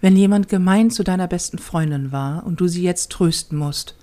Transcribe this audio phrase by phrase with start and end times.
[0.00, 3.96] Wenn jemand gemein zu deiner besten Freundin war und du sie jetzt trösten musst,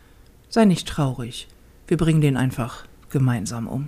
[0.49, 1.47] sei nicht traurig.
[1.87, 3.87] Wir bringen den einfach gemeinsam um.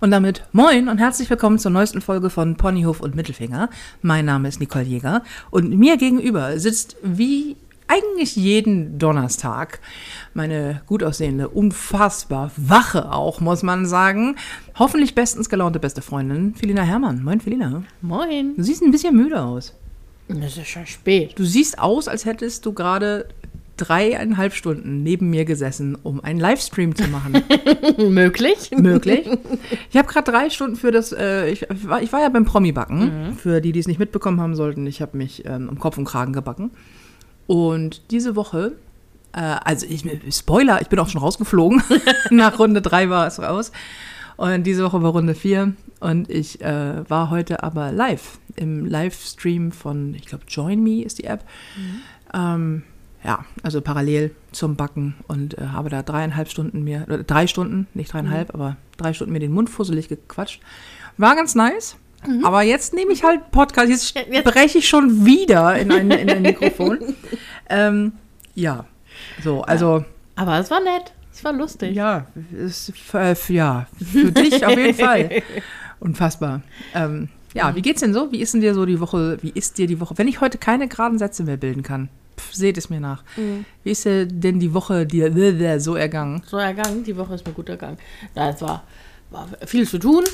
[0.00, 3.68] Und damit moin und herzlich willkommen zur neuesten Folge von Ponyhof und Mittelfinger.
[4.00, 7.56] Mein Name ist Nicole Jäger und mir gegenüber sitzt wie
[7.88, 9.80] eigentlich jeden Donnerstag
[10.32, 14.36] meine gut aussehende, unfassbar wache auch, muss man sagen,
[14.78, 17.22] hoffentlich bestens gelaunte beste Freundin, Felina Herrmann.
[17.22, 17.82] Moin, Felina.
[18.00, 18.56] Moin.
[18.56, 19.74] Du siehst ein bisschen müde aus.
[20.40, 21.32] Das ist schon spät.
[21.38, 23.26] Du siehst aus, als hättest du gerade
[23.76, 27.42] dreieinhalb Stunden neben mir gesessen, um einen Livestream zu machen.
[27.98, 28.70] Möglich.
[28.70, 29.26] Möglich.
[29.90, 33.28] Ich habe gerade drei Stunden für das, äh, ich, war, ich war ja beim Promi-Backen,
[33.30, 33.36] Mhm.
[33.36, 34.86] für die, die es nicht mitbekommen haben sollten.
[34.86, 36.70] Ich habe mich ähm, um Kopf und Kragen gebacken.
[37.46, 38.72] Und diese Woche,
[39.32, 41.82] äh, also ich, Spoiler, ich bin auch schon rausgeflogen.
[42.30, 43.70] Nach Runde drei war es raus.
[44.36, 45.74] Und diese Woche war Runde vier.
[46.00, 51.18] Und ich äh, war heute aber live im Livestream von, ich glaube, Join Me ist
[51.18, 51.44] die App.
[52.32, 52.82] Ähm,
[53.24, 57.86] ja, also parallel zum Backen und äh, habe da dreieinhalb Stunden mir, oder drei Stunden,
[57.94, 60.60] nicht dreieinhalb, aber drei Stunden mir den Mund fusselig gequatscht.
[61.16, 61.96] War ganz nice.
[62.42, 63.88] Aber jetzt neme ich halt Podcast.
[63.90, 66.98] Jetzt, Ja, jetzt- breche ich schon wieder in ein, in ein Mikrofon.
[67.68, 68.12] ähm,
[68.54, 68.86] ja,
[69.42, 71.12] so, also Aber es war nett.
[71.34, 71.94] Es war lustig.
[71.94, 75.42] ja, ist, äh, ja, für dich auf jeden Fall.
[76.00, 76.62] Unfassbar.
[76.94, 78.30] Ähm, ja, wie geht's denn so?
[78.30, 79.38] Wie ist denn dir so die Woche?
[79.42, 80.16] Wie ist dir die Woche?
[80.16, 83.24] Wenn ich heute keine geraden Sätze mehr bilden kann, pff, seht es mir nach.
[83.82, 86.42] Wie ist dir denn die Woche dir so ergangen?
[86.46, 87.02] So ergangen.
[87.04, 87.98] Die Woche ist mir gut ergangen.
[88.34, 88.84] Es war,
[89.30, 90.24] war viel zu tun.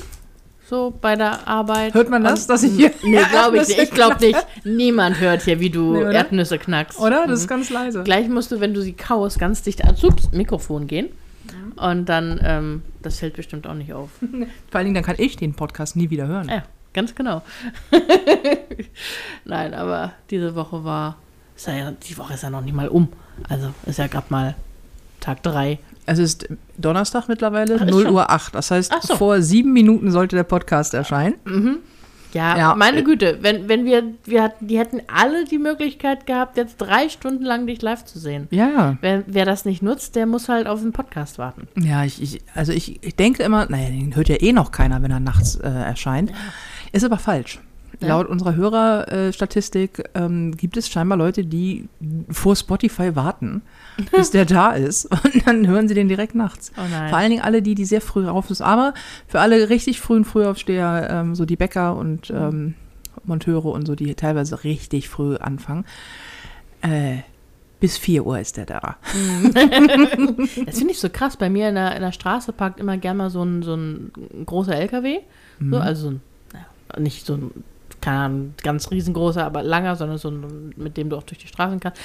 [0.70, 1.94] So bei der Arbeit.
[1.94, 3.80] Hört man das, Und- dass ich hier Nee, glaube ich nicht.
[3.82, 4.38] Ich glaube nicht.
[4.62, 6.14] Niemand hört hier, wie du Nee?
[6.14, 7.00] Erdnüsse knackst.
[7.00, 7.26] Oder?
[7.26, 7.48] Das ist Mhm.
[7.48, 8.02] ganz leise.
[8.04, 11.08] Gleich musst du, wenn du sie kaust, ganz dicht ans Ups, Mikrofon gehen.
[11.74, 14.10] Und dann, ähm, das fällt bestimmt auch nicht auf.
[14.20, 14.28] Vor
[14.78, 16.48] allen Dingen, dann kann ich den Podcast nie wieder hören.
[16.48, 16.62] Ja,
[16.94, 17.42] ganz genau.
[19.44, 21.16] Nein, aber diese Woche war,
[21.56, 23.08] ist ja, die Woche ist ja noch nicht mal um.
[23.48, 24.54] Also ist ja gerade mal
[25.20, 25.78] Tag drei.
[26.06, 26.48] Es ist
[26.78, 28.14] Donnerstag mittlerweile, Ach, ist 0 schon.
[28.14, 28.54] Uhr 8.
[28.54, 29.16] Das heißt, so.
[29.16, 31.34] vor sieben Minuten sollte der Podcast erscheinen.
[32.32, 32.74] Ja, Ja.
[32.76, 37.08] meine Güte, wenn, wenn wir, wir hatten, die hätten alle die Möglichkeit gehabt, jetzt drei
[37.08, 38.46] Stunden lang dich live zu sehen.
[38.50, 38.96] Ja.
[39.00, 41.66] Wer, wer das nicht nutzt, der muss halt auf den Podcast warten.
[41.76, 45.02] Ja, ich, ich, also ich, ich denke immer, naja, den hört ja eh noch keiner,
[45.02, 46.32] wenn er nachts äh, erscheint.
[46.92, 47.60] Ist aber falsch.
[48.00, 48.08] Ja.
[48.08, 51.88] Laut unserer Hörerstatistik ähm, gibt es scheinbar Leute, die
[52.30, 53.62] vor Spotify warten,
[54.16, 55.04] bis der da ist.
[55.06, 56.72] Und dann hören sie den direkt nachts.
[56.78, 57.10] Oh nein.
[57.10, 58.62] Vor allen Dingen alle, die, die sehr früh rauf sind.
[58.62, 58.94] Aber
[59.28, 62.74] für alle richtig frühen Frühaufsteher, ähm, so die Bäcker und ähm,
[63.24, 65.84] Monteure und so, die teilweise richtig früh anfangen,
[66.80, 67.18] äh,
[67.80, 68.96] bis 4 Uhr ist der da.
[70.66, 71.36] Das finde ich so krass.
[71.36, 74.12] Bei mir in der, in der Straße parkt immer gerne mal so ein, so ein
[74.46, 75.20] großer LKW.
[75.70, 77.50] So, also so ein, nicht so ein,
[78.00, 81.48] keine Ahnung, ganz riesengroßer, aber langer, sondern so ein, mit dem du auch durch die
[81.48, 82.00] Straßen kannst.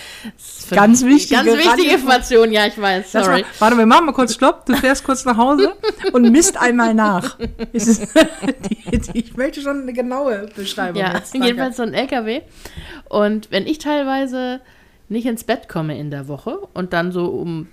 [0.71, 3.43] Ganz wichtige Ganz wichtige Information, ja, ich weiß, sorry.
[3.43, 4.65] war, warte, wir machen mal kurz Stopp.
[4.65, 5.73] Du fährst kurz nach Hause
[6.13, 7.37] und misst einmal nach.
[7.73, 11.01] Die, die, ich möchte schon eine genaue Beschreibung.
[11.01, 11.33] Ja, jetzt.
[11.33, 12.41] Jedenfalls so ein LKW.
[13.09, 14.61] Und wenn ich teilweise
[15.09, 17.67] nicht ins Bett komme in der Woche und dann so um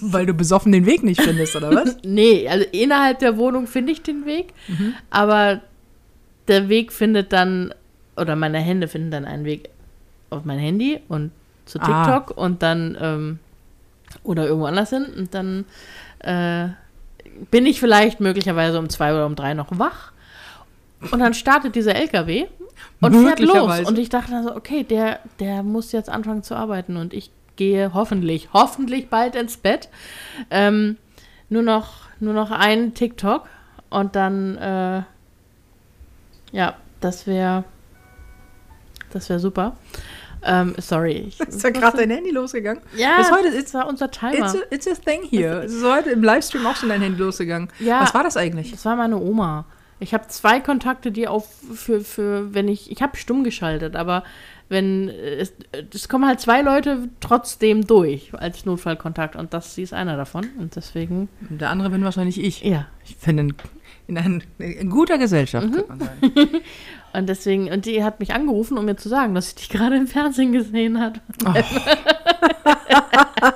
[0.00, 1.96] Weil du besoffen den Weg nicht findest, oder was?
[2.04, 4.94] Nee, also innerhalb der Wohnung finde ich den Weg, Mhm.
[5.10, 5.60] aber
[6.48, 7.74] der Weg findet dann,
[8.16, 9.70] oder meine Hände finden dann einen Weg
[10.30, 11.30] auf mein Handy und
[11.66, 12.04] zu Ah.
[12.04, 13.38] TikTok und dann, ähm,
[14.22, 15.64] oder irgendwo anders hin und dann
[16.20, 16.68] äh,
[17.50, 20.12] bin ich vielleicht möglicherweise um zwei oder um drei noch wach
[21.10, 22.46] und dann startet dieser LKW
[23.00, 26.54] und fährt los und ich dachte dann so, okay, der, der muss jetzt anfangen zu
[26.54, 29.88] arbeiten und ich gehe hoffentlich, hoffentlich bald ins Bett.
[30.50, 30.96] Ähm,
[31.48, 33.48] nur noch, nur noch ein TikTok
[33.90, 35.02] und dann, äh,
[36.54, 37.64] ja, das wäre,
[39.12, 39.76] das wäre super.
[40.46, 41.24] Ähm, sorry.
[41.28, 42.82] Ich, Ist ja gerade dein Handy losgegangen?
[42.96, 44.34] ja, Bis heute das ist- war unser Timer.
[44.46, 45.62] It's a, it's a thing here.
[45.64, 47.68] Es ist heute im Livestream auch schon dein Handy losgegangen.
[47.78, 48.00] Ja.
[48.02, 48.70] Was war das eigentlich?
[48.72, 49.64] Das war meine Oma.
[50.00, 54.22] Ich habe zwei Kontakte, die auf für, für wenn ich ich habe stumm geschaltet, aber
[54.68, 55.54] wenn äh, es,
[55.94, 60.46] es kommen halt zwei Leute trotzdem durch als Notfallkontakt und das sie ist einer davon
[60.58, 62.62] und deswegen Der andere bin wahrscheinlich ich.
[62.62, 63.54] ja Ich bin in,
[64.06, 65.72] in, ein, in guter Gesellschaft, Mhm.
[65.72, 66.20] könnte man sagen.
[67.14, 69.96] und deswegen und die hat mich angerufen, um mir zu sagen, dass sie dich gerade
[69.96, 71.20] im Fernsehen gesehen hat.
[71.46, 71.52] Oh.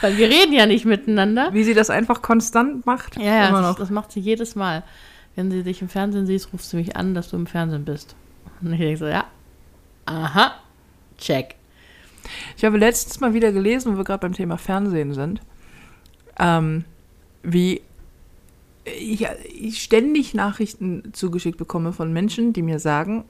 [0.00, 1.52] Weil wir reden ja nicht miteinander.
[1.52, 3.16] Wie sie das einfach konstant macht.
[3.16, 3.78] Ja, ja, Immer das, noch.
[3.78, 4.82] das macht sie jedes Mal.
[5.36, 8.16] Wenn sie dich im Fernsehen siehst, ruft sie mich an, dass du im Fernsehen bist.
[8.60, 9.24] Und ich denke so, ja,
[10.06, 10.54] aha,
[11.18, 11.54] check.
[12.56, 15.40] Ich habe letztens mal wieder gelesen, wo wir gerade beim Thema Fernsehen sind,
[16.38, 16.84] ähm,
[17.42, 17.82] wie
[18.84, 23.24] ich, ich ständig Nachrichten zugeschickt bekomme von Menschen, die mir sagen,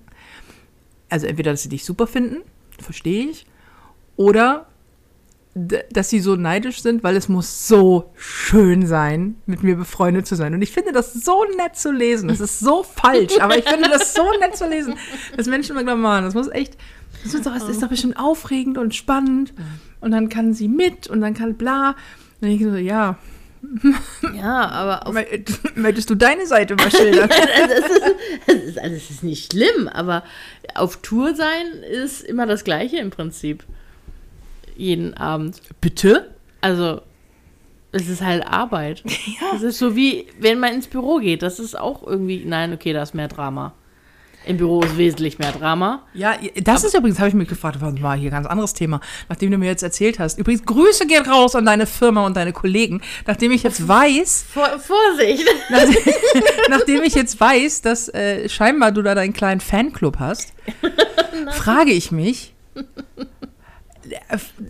[1.08, 2.38] also entweder, dass sie dich super finden,
[2.78, 3.46] verstehe ich.
[4.16, 4.66] Oder
[5.54, 10.34] dass sie so neidisch sind, weil es muss so schön sein, mit mir befreundet zu
[10.34, 10.54] sein.
[10.54, 12.28] Und ich finde das so nett zu lesen.
[12.28, 14.94] Das ist so falsch, aber ich finde das so nett zu lesen,
[15.36, 16.78] dass Menschen immer glauben, Mann, das muss echt,
[17.22, 19.52] das, muss doch, das ist doch bestimmt aufregend und spannend.
[20.00, 21.96] Und dann kann sie mit und dann kann bla.
[22.40, 23.18] Und ich so, ja,
[24.34, 27.28] Ja, aber auf, mö- möchtest du deine Seite mal schildern?
[27.68, 28.02] das, ist,
[28.46, 30.24] das, ist, also es ist nicht schlimm, aber
[30.74, 33.64] auf Tour sein ist immer das Gleiche im Prinzip.
[34.76, 35.60] Jeden Abend.
[35.80, 36.34] Bitte?
[36.60, 37.02] Also,
[37.92, 39.02] es ist halt Arbeit.
[39.54, 41.42] Es ist so wie, wenn man ins Büro geht.
[41.42, 43.74] Das ist auch irgendwie, nein, okay, da ist mehr Drama.
[44.44, 46.02] Im Büro ist wesentlich mehr Drama.
[46.14, 49.00] Ja, das ist übrigens, habe ich mich gefragt, was war hier ein ganz anderes Thema,
[49.28, 50.38] nachdem du mir jetzt erzählt hast.
[50.38, 54.68] Übrigens, Grüße gehen raus an deine Firma und deine Kollegen, nachdem ich jetzt weiß, Vor,
[54.78, 55.46] Vorsicht!
[55.70, 56.12] nachdem,
[56.70, 60.52] nachdem ich jetzt weiß, dass äh, scheinbar du da deinen kleinen Fanclub hast,
[61.52, 62.54] frage ich mich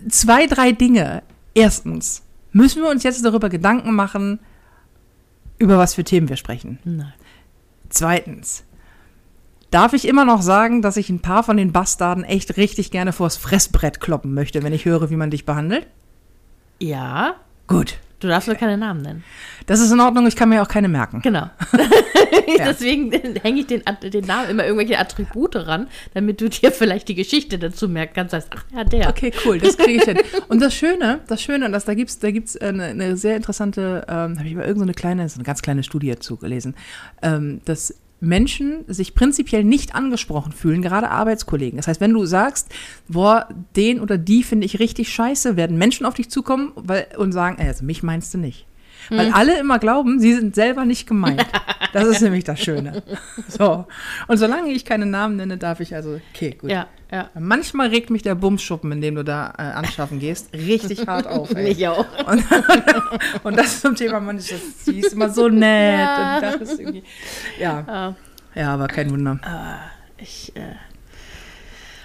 [0.08, 1.22] zwei, drei Dinge.
[1.54, 2.22] Erstens,
[2.52, 4.40] müssen wir uns jetzt darüber Gedanken machen,
[5.58, 6.78] über was für Themen wir sprechen?
[6.84, 7.12] Nein.
[7.88, 8.64] Zweitens,
[9.72, 13.12] darf ich immer noch sagen, dass ich ein paar von den Bastarden echt richtig gerne
[13.12, 15.86] vors Fressbrett kloppen möchte, wenn ich höre, wie man dich behandelt?
[16.78, 17.36] Ja,
[17.66, 17.98] Gut.
[18.20, 19.24] du darfst nur keine Namen nennen.
[19.66, 21.20] Das ist in Ordnung, ich kann mir auch keine merken.
[21.22, 21.50] Genau.
[22.58, 27.14] Deswegen hänge ich den, den Namen immer irgendwelche Attribute ran, damit du dir vielleicht die
[27.14, 28.34] Geschichte dazu merken kannst.
[28.34, 29.08] Heißt, ach ja, der.
[29.08, 30.18] Okay, cool, das kriege ich hin.
[30.48, 34.04] Und das Schöne, das Schöne, und das, da gibt's, da gibt's eine, eine sehr interessante,
[34.08, 36.74] ähm, habe ich mal irgendeine kleine, so eine ganz kleine Studie dazu gelesen,
[37.22, 41.76] ähm, dass Menschen sich prinzipiell nicht angesprochen fühlen, gerade Arbeitskollegen.
[41.76, 42.68] Das heißt, wenn du sagst,
[43.08, 47.32] boah, den oder die finde ich richtig scheiße, werden Menschen auf dich zukommen weil, und
[47.32, 48.66] sagen, ey, also mich meinst du nicht.
[49.10, 51.44] Weil alle immer glauben, sie sind selber nicht gemeint.
[51.92, 53.02] Das ist nämlich das Schöne.
[53.48, 53.84] So.
[54.26, 56.70] Und solange ich keine Namen nenne, darf ich also, okay, gut.
[56.70, 57.28] Ja, ja.
[57.38, 61.54] Manchmal regt mich der Bumsschuppen, in dem du da äh, anschaffen gehst, richtig hart auf.
[61.54, 61.64] Ey.
[61.64, 62.06] Mich auch.
[62.26, 62.44] Und,
[63.42, 65.98] und das zum Thema Mensch, das, die ist immer so nett.
[66.00, 66.34] Ja.
[66.36, 67.02] Und das ist irgendwie,
[67.60, 68.14] ja, Ah,
[68.58, 69.38] ja, aber kein Wunder.
[70.16, 70.60] ich, äh,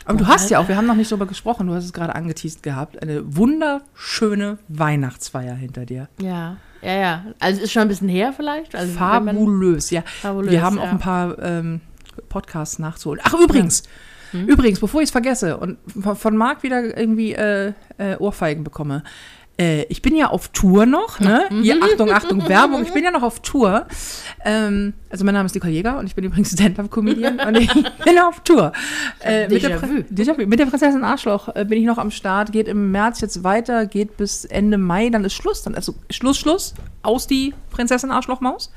[0.04, 2.14] Aber du hast ja auch, wir haben noch nicht darüber gesprochen, du hast es gerade
[2.14, 6.10] angeteased gehabt, eine wunderschöne Weihnachtsfeier hinter dir.
[6.20, 7.26] ja, ja, ja.
[7.40, 8.76] Also ist schon ein bisschen her vielleicht.
[8.76, 10.04] Also Fabulös, ja.
[10.22, 10.92] Fabulös, wir haben auch ja.
[10.92, 11.82] ein paar ähm,
[12.30, 13.22] Podcasts nachzuholen.
[13.24, 13.84] Ach, übrigens,
[14.32, 14.48] Hm?
[14.48, 19.04] übrigens, bevor ich es vergesse und von, von Marc wieder irgendwie äh, äh, Ohrfeigen bekomme.
[19.60, 21.46] Äh, ich bin ja auf Tour noch, ne?
[21.50, 21.64] Mhm.
[21.64, 22.84] Hier, Achtung, Achtung, Werbung.
[22.84, 23.88] Ich bin ja noch auf Tour.
[24.46, 27.74] Ähm, also mein Name ist Nicole Jäger und ich bin übrigens Stand-Up-Comedian und ich
[28.06, 28.72] bin auf Tour.
[29.22, 32.92] Äh, mit, der mit der Prinzessin Arschloch äh, bin ich noch am Start, geht im
[32.92, 35.64] März jetzt weiter, geht bis Ende Mai, dann ist Schluss.
[35.64, 38.72] Dann also Schluss, Schluss, aus die Prinzessin Arschlochmaus.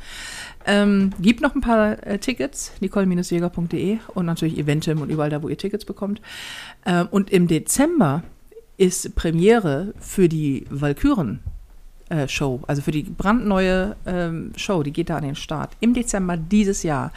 [0.66, 5.48] Ähm, gibt noch ein paar äh, Tickets, nicole-jäger.de und natürlich Eventim und überall da, wo
[5.48, 6.20] ihr Tickets bekommt.
[6.84, 8.22] Ähm, und im Dezember
[8.80, 11.40] ist Premiere für die Valkyren.
[12.08, 15.94] äh, Show, also für die brandneue ähm, Show, die geht da an den Start im
[15.94, 17.12] Dezember dieses Jahr.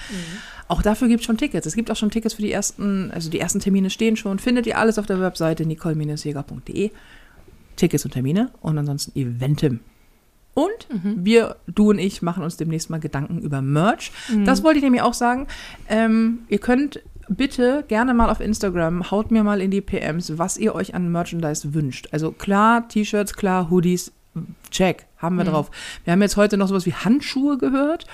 [0.67, 1.65] Auch dafür gibt es schon Tickets.
[1.65, 4.39] Es gibt auch schon Tickets für die ersten, also die ersten Termine stehen schon.
[4.39, 6.91] Findet ihr alles auf der Webseite nicole-jäger.de.
[7.75, 9.79] Tickets und Termine und ansonsten Eventim.
[10.53, 10.87] Und
[11.23, 14.11] wir, du und ich, machen uns demnächst mal Gedanken über Merch.
[14.45, 15.47] Das wollte ich nämlich auch sagen.
[15.89, 20.57] Ähm, ihr könnt bitte gerne mal auf Instagram, haut mir mal in die PMs, was
[20.57, 22.07] ihr euch an Merchandise wünscht.
[22.11, 24.11] Also klar, T-Shirts, klar, Hoodies,
[24.71, 25.71] check, haben wir drauf.
[26.03, 28.05] Wir haben jetzt heute noch sowas wie Handschuhe gehört.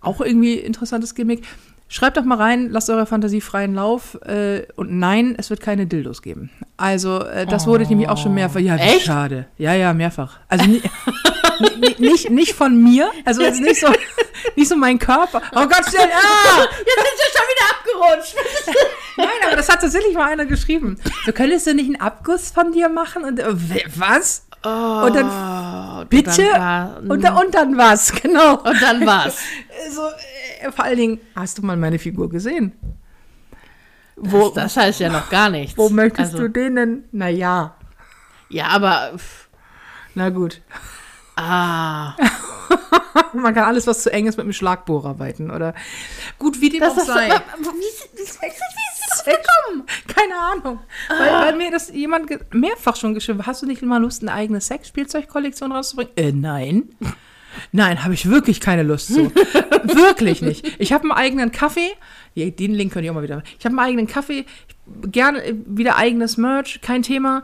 [0.00, 1.44] Auch irgendwie interessantes Gimmick.
[1.86, 4.18] Schreibt doch mal rein, lasst eurer Fantasie freien Lauf.
[4.26, 6.50] Äh, und nein, es wird keine Dildos geben.
[6.76, 8.58] Also, äh, das wurde ich nämlich auch schon mehrfach.
[8.60, 9.02] Ja, Echt?
[9.06, 9.46] schade.
[9.58, 10.38] Ja, ja, mehrfach.
[10.48, 10.82] Also ni-
[11.60, 13.10] ni- nicht, nicht von mir.
[13.24, 13.86] Also jetzt nicht so,
[14.56, 15.40] nicht so mein Körper.
[15.52, 16.62] Oh Gott, stell, ah!
[16.62, 18.34] Jetzt sind wir schon wieder abgerutscht.
[19.16, 20.98] Nein, aber das hat tatsächlich mal einer geschrieben.
[21.26, 23.22] So könntest du nicht einen Abguss von dir machen?
[23.24, 23.44] Und äh,
[23.94, 24.43] was?
[24.64, 26.42] Oh, Und dann und Bitte?
[26.42, 28.12] Dann war, Und, da, und dann was?
[28.22, 28.56] Genau.
[28.62, 29.38] und dann war's.
[29.94, 30.02] So,
[30.60, 32.72] äh, vor allen Dingen, hast du mal meine Figur gesehen?
[34.16, 35.76] Wo, Das, das heißt ja noch gar nichts.
[35.76, 37.04] wo möchtest Also, du den denn?
[37.12, 37.74] Naja,
[38.48, 39.12] Ja, aber.
[39.16, 39.48] pff,
[40.14, 40.62] na gut.
[41.36, 42.14] Ah.
[43.34, 45.74] Man kann alles, was zu eng ist, mit einem Schlagbohrer arbeiten, oder?
[46.38, 47.28] Gut, wie dem Das auch sei.
[47.28, 48.38] Wie, wie, wie ist
[49.22, 50.14] das?
[50.14, 50.80] Keine Ahnung.
[51.08, 53.46] Weil, weil mir das jemand mehrfach schon geschrieben hat.
[53.46, 56.12] Hast du nicht mal Lust, eine eigene Sexspielzeugkollektion rauszubringen?
[56.16, 56.88] Äh, nein.
[57.72, 59.30] Nein, habe ich wirklich keine Lust zu.
[59.84, 60.76] wirklich nicht.
[60.78, 61.92] Ich habe einen eigenen Kaffee.
[62.34, 63.42] Ja, Den Link könnt ihr auch mal wieder.
[63.58, 64.44] Ich habe einen eigenen Kaffee.
[65.06, 66.80] Gerne äh, wieder eigenes Merch.
[66.82, 67.42] Kein Thema.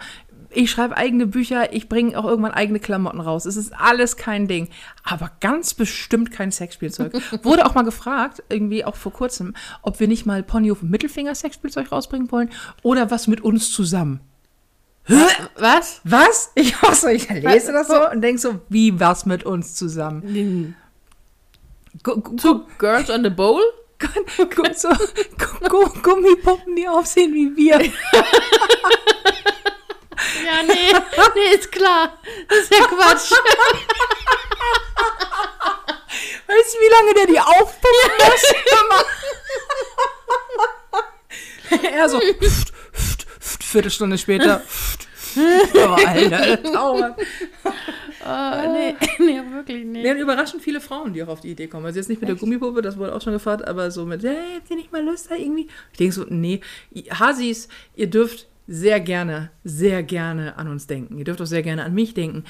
[0.53, 3.47] Ich schreibe eigene Bücher, ich bringe auch irgendwann eigene Klamotten raus.
[3.47, 4.69] Es ist alles kein Ding.
[5.05, 7.13] Aber ganz bestimmt kein Sexspielzeug.
[7.45, 11.35] Wurde auch mal gefragt, irgendwie auch vor kurzem, ob wir nicht mal Ponyhof und Mittelfinger
[11.35, 12.51] Sexspielzeug rausbringen wollen
[12.83, 14.21] oder was mit uns zusammen.
[15.57, 16.01] Was?
[16.05, 16.51] Was?
[16.55, 20.75] Ich, so, ich lese das so und denke so, wie was mit uns zusammen?
[22.05, 23.61] Gu- gu- Two Girls on the Bowl?
[24.77, 27.81] so, gu- gu- Gummipuppen, die aussehen wie wir.
[30.45, 30.93] Ja, nee,
[31.35, 32.19] nee, ist klar.
[32.49, 33.33] Das ist ja Quatsch.
[36.47, 38.55] Weißt du, wie lange der die aufpumpen muss?
[41.93, 44.61] er so, pft, pft, pft, Viertelstunde später.
[44.61, 45.09] pft, pft.
[45.75, 47.17] Oh, Alter, Trauer.
[48.27, 50.05] Oh, nee, nee, wirklich nicht.
[50.05, 51.87] Ja, und überraschend viele Frauen, die auch auf die Idee kommen.
[51.87, 54.37] Also jetzt nicht mit der Gummipuppe, das wurde auch schon gefragt, aber so mit, hey,
[54.57, 55.69] habt ihr nicht mal Lust da irgendwie?
[55.93, 56.61] Ich denke so, nee,
[57.11, 61.19] Hasis, ihr dürft sehr gerne, sehr gerne an uns denken.
[61.19, 62.45] Ihr dürft auch sehr gerne an mich denken.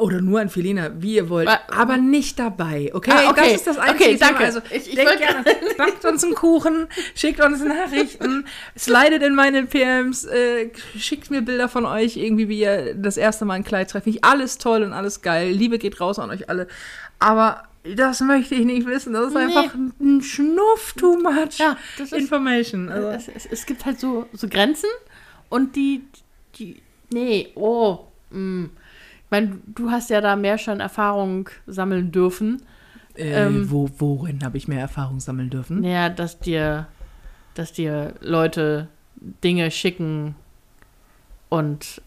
[0.00, 3.10] Oder nur an Felina, wie ihr wollt, aber nicht dabei, okay?
[3.14, 3.40] Ah, okay.
[3.44, 4.34] Das ist das einzige Okay, danke.
[4.36, 4.46] Thema.
[4.46, 5.44] Also, Ich- ich denkt gerne,
[5.76, 8.46] backt uns einen Kuchen, schickt uns Nachrichten,
[8.78, 13.44] slidet in meine PMs, äh, schickt mir Bilder von euch, irgendwie wie ihr das erste
[13.44, 14.04] Mal ein Kleid trefft.
[14.04, 15.50] Finde ich alles toll und alles geil.
[15.50, 16.68] Liebe geht raus an euch alle.
[17.18, 19.12] Aber das möchte ich nicht wissen.
[19.12, 19.40] Das ist Nee.
[19.42, 22.88] einfach ein Schnuff too much Ja, das ist- information.
[22.88, 24.88] Also, Es, es, es gibt halt so, so Grenzen
[25.52, 26.02] und die,
[26.56, 26.82] die,
[27.12, 28.64] nee, oh, mm.
[28.64, 32.62] ich meine, du hast ja da mehr schon Erfahrung sammeln dürfen.
[33.16, 35.80] äh, ähm, wo, worin habe ich mehr Erfahrung sammeln dürfen?
[35.80, 36.86] Naja, dass dir,
[37.54, 38.88] dass dir Leute
[39.44, 40.34] Dinge schicken
[41.48, 42.00] und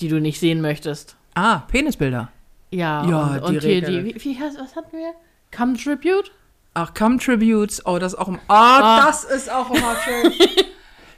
[0.00, 1.16] die du nicht sehen möchtest.
[1.34, 2.30] Ah, Penisbilder.
[2.70, 5.12] Ja, Ja, und, und hier die, wie, wie heißt, was hatten wir?
[5.56, 6.32] Come Tribute?
[6.74, 7.84] Ach, Come Tributes.
[7.86, 8.36] Oh, das ist auch im.
[8.36, 9.04] Oh, Ah.
[9.06, 10.32] das ist auch immer schön.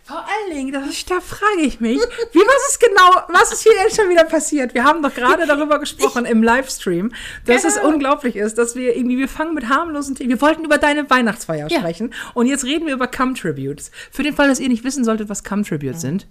[0.07, 3.63] Vor allen Dingen, das ist, da frage ich mich, wie was ist genau, was ist
[3.65, 4.73] hier denn schon wieder passiert?
[4.73, 7.13] Wir haben doch gerade darüber gesprochen im Livestream,
[7.45, 7.89] dass es Genau.
[7.89, 10.31] unglaublich ist, dass wir irgendwie, wir fangen mit harmlosen Themen.
[10.31, 11.81] Wir wollten über deine Weihnachtsfeier Ja.
[11.81, 13.91] sprechen und jetzt reden wir über Come Tributes.
[14.13, 16.27] Für den Fall, dass ihr nicht wissen solltet, was Come Tributes sind,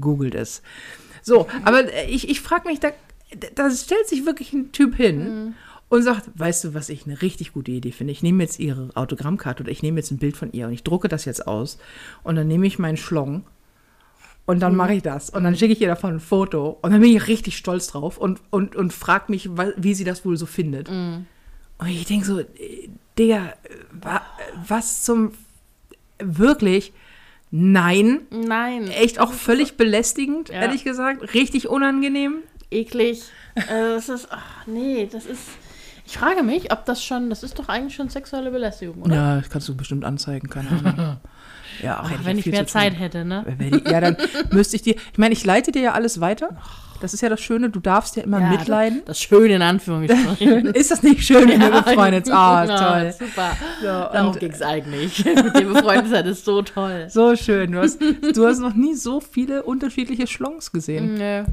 [0.00, 0.62] googelt es.
[1.22, 2.90] So, aber ich, ich frage mich, da,
[3.54, 5.54] da stellt sich wirklich ein Typ hin
[5.90, 8.12] und sagt, weißt du, was ich eine richtig gute Idee finde?
[8.12, 10.82] Ich nehme jetzt ihre Autogrammkarte oder ich nehme jetzt ein Bild von ihr und ich
[10.84, 11.78] drucke das jetzt aus
[12.22, 13.44] und dann nehme ich meinen Schlong
[14.46, 17.00] und dann mache ich das und dann schicke ich ihr davon ein Foto und dann
[17.00, 20.46] bin ich richtig stolz drauf und, und, und frage mich, wie sie das wohl so
[20.46, 20.88] findet.
[20.88, 21.26] Und
[21.86, 22.40] ich denke so,
[23.18, 23.52] Digga,
[23.92, 24.22] wa,
[24.66, 25.32] was zum,
[26.18, 26.92] wirklich,
[27.50, 28.88] nein, Nein.
[28.88, 30.62] echt auch völlig belästigend, Ja.
[30.62, 32.38] ehrlich gesagt, richtig unangenehm.
[32.70, 33.22] eklig.
[33.56, 35.42] äh, das ist, ach nee, das ist.
[36.10, 39.14] Ich frage mich, ob das schon, das ist doch eigentlich schon sexuelle Belästigung, oder?
[39.14, 41.16] Ja, das kannst du bestimmt anzeigen, keine Ahnung.
[41.82, 42.66] Ja, Ach, hätte wenn ja ich mehr tun.
[42.68, 43.42] Zeit hätte, ne?
[43.56, 44.16] Wenn ja, dann
[44.50, 44.96] müsste ich dir.
[45.12, 46.50] Ich meine, ich leite dir ja alles weiter.
[47.00, 48.98] Das ist ja das Schöne, du darfst ja immer Ja, mitleiden.
[49.06, 50.66] Das, das Schöne in Anführungsstrichen.
[50.74, 52.34] Ist das nicht schön, wenn wir befreundet sind?
[52.34, 53.12] Ah, Ja, toll.
[53.18, 53.56] Super.
[53.80, 55.24] So, Darum ging es eigentlich.
[55.24, 57.06] Mit dir befreundet sein ist so toll.
[57.08, 57.72] so schön.
[57.72, 61.14] Du hast, du hast noch nie so viele unterschiedliche Schlongs gesehen.
[61.14, 61.44] Nö.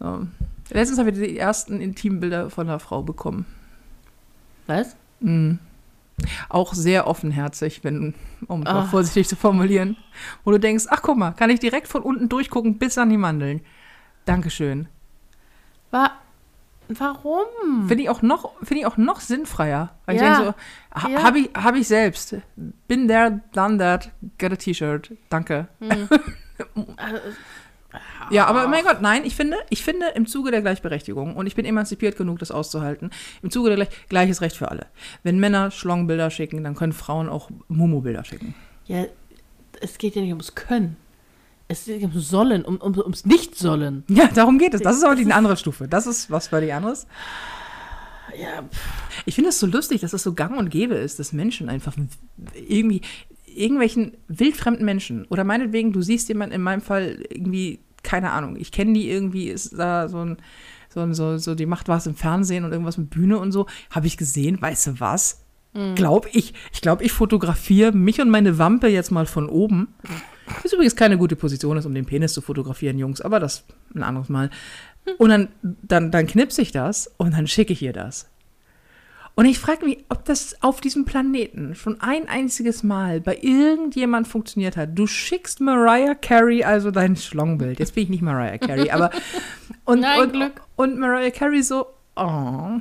[0.00, 0.26] So.
[0.70, 3.46] Letztens habe ich die ersten Intimbilder von einer Frau bekommen.
[4.66, 4.96] Was?
[5.20, 5.58] Mhm.
[6.48, 8.14] Auch sehr offenherzig, wenn,
[8.46, 8.84] um es mal Ah.
[8.84, 9.96] vorsichtig zu formulieren.
[10.44, 13.16] Wo du denkst, ach guck mal, kann ich direkt von unten durchgucken bis an die
[13.16, 13.60] Mandeln.
[14.24, 14.88] Dankeschön.
[15.90, 16.10] Wa
[16.88, 17.88] Warum?
[17.88, 19.94] Finde ich, auch noch- finde ich auch noch sinnfreier.
[20.04, 20.22] Weil Ja.
[20.32, 20.54] ich denke
[20.94, 21.22] so, ha, Ja.
[21.22, 22.36] habe ich, hab ich selbst.
[22.86, 25.12] Been there, done that, get a T-Shirt.
[25.30, 25.68] Danke.
[28.30, 31.54] Ja, aber mein Gott, nein, ich finde, ich finde im Zuge der Gleichberechtigung, und ich
[31.54, 33.10] bin emanzipiert genug, das auszuhalten,
[33.42, 34.86] im Zuge der Gleich gleiches Recht für alle.
[35.22, 38.54] Wenn Männer Schlongbilder schicken, dann können Frauen auch Mumu-Bilder schicken.
[38.86, 39.04] Ja,
[39.80, 40.96] es geht ja nicht ums Können.
[41.68, 44.04] Es geht ums Sollen, um, um, ums Nicht-Sollen.
[44.08, 44.82] Ja, darum geht es.
[44.82, 45.88] Das ist aber die andere Stufe.
[45.88, 47.06] Das ist was völlig anderes.
[48.38, 48.64] Ja,
[49.26, 51.94] Ich finde es so lustig, dass es so gang und gäbe ist, dass Menschen einfach
[52.54, 53.02] irgendwie
[53.58, 58.72] irgendwelchen wildfremden Menschen oder meinetwegen, du siehst jemanden in meinem Fall irgendwie, keine Ahnung, ich
[58.72, 60.36] kenne die irgendwie, ist da so ein,
[60.88, 63.66] so, ein, so, so, die macht was im Fernsehen und irgendwas mit Bühne und so,
[63.90, 65.42] habe ich gesehen, weißt du was?
[65.94, 69.88] Glaub ich, ich glaube, ich fotografiere mich und meine Wampe jetzt mal von oben.
[70.62, 74.02] Was übrigens keine gute Position ist, um den Penis zu fotografieren, Jungs, aber das ein
[74.02, 74.50] anderes Mal.
[75.16, 78.28] Und dann, dann, dann knipse ich das und dann schicke ich ihr das.
[79.34, 84.28] Und ich frage mich, ob das auf diesem Planeten schon ein einziges Mal bei irgendjemand
[84.28, 84.90] funktioniert hat.
[84.98, 87.78] Du schickst Mariah Carey also dein Schlongbild.
[87.78, 89.10] Jetzt bin ich nicht Mariah Carey, aber
[89.86, 90.52] und, Nein, und, Glück.
[90.76, 92.78] und Mariah Carey so, oh,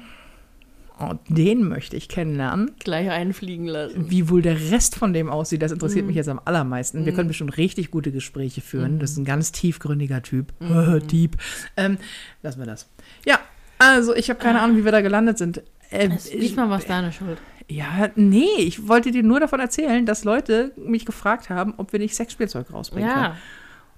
[1.00, 2.72] Und den möchte ich kennenlernen.
[2.79, 4.12] Gleich einfliegen lassen.
[4.12, 6.08] Wie wohl der Rest von dem aussieht, das interessiert Mhm.
[6.08, 7.05] mich jetzt am allermeisten.
[7.05, 9.00] Wir können bestimmt richtig gute Gespräche führen.
[9.00, 10.51] Das ist ein ganz tiefgründiger Typ.
[10.60, 11.08] Mhm.
[11.08, 11.38] Deep.
[11.77, 11.98] Ähm,
[12.43, 12.89] lassen wir das.
[13.25, 13.39] Ja,
[13.81, 15.61] also ich habe keine Ahnung, wie wir da gelandet sind.
[15.91, 17.38] Ähm, Also, diesmal war es deine Schuld.
[17.67, 22.00] ja, nee, ich wollte dir nur davon erzählen, dass Leute mich gefragt haben, ob wir
[22.00, 23.23] nicht Sexspielzeug rausbringen können.
[23.23, 23.35] Ja.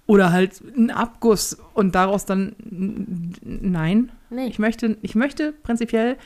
[0.06, 2.56] Oder halt einen Abguss und daraus dann
[3.42, 4.12] nein.
[4.30, 4.48] Nee.
[4.48, 6.18] Ich möchte, ich möchte prinzipiell,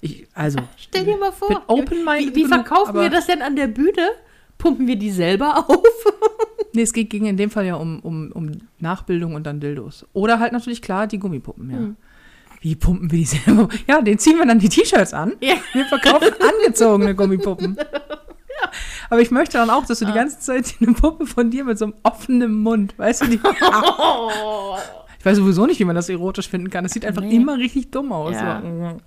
[0.00, 1.62] ich, also Stell dir mal vor.
[1.66, 4.10] open-minded wie, wie genug, verkaufen aber- wir das denn an der Bühne?
[4.58, 5.82] Pumpen wir die selber auf?
[6.74, 10.06] nee, es geht- ging in dem Fall ja um, um, um Nachbildung und dann Dildos.
[10.12, 11.76] Oder halt natürlich klar die Gummipuppen, ja.
[11.78, 11.96] Hm.
[12.64, 13.68] Wie pumpen wir die selber?
[13.86, 15.34] Ja, den ziehen wir dann die T-Shirts an.
[15.40, 15.56] Ja.
[15.74, 17.76] Wir verkaufen angezogene Gummipuppen.
[19.10, 20.14] Aber ich möchte dann auch, dass du die Ah.
[20.14, 23.38] ganze Zeit eine Puppe von dir mit so einem offenen Mund, weißt du, die,
[23.98, 24.76] Oh.
[25.18, 26.84] ich weiß sowieso nicht, wie man das erotisch finden kann.
[26.84, 27.36] Das sieht einfach Nee.
[27.36, 28.32] immer richtig dumm aus.
[28.34, 28.62] Ja.
[28.62, 29.00] So.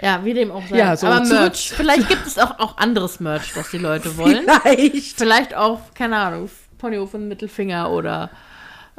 [0.00, 0.76] Ja, wie dem auch sei.
[0.78, 1.72] Ja, so, Aber Merch.
[1.74, 4.44] Vielleicht gibt es auch, auch anderes Merch, das die Leute wollen.
[4.62, 5.16] Vielleicht.
[5.18, 6.48] Vielleicht auch, keine Ahnung,
[6.78, 8.30] Ponyhof und Mittelfinger oder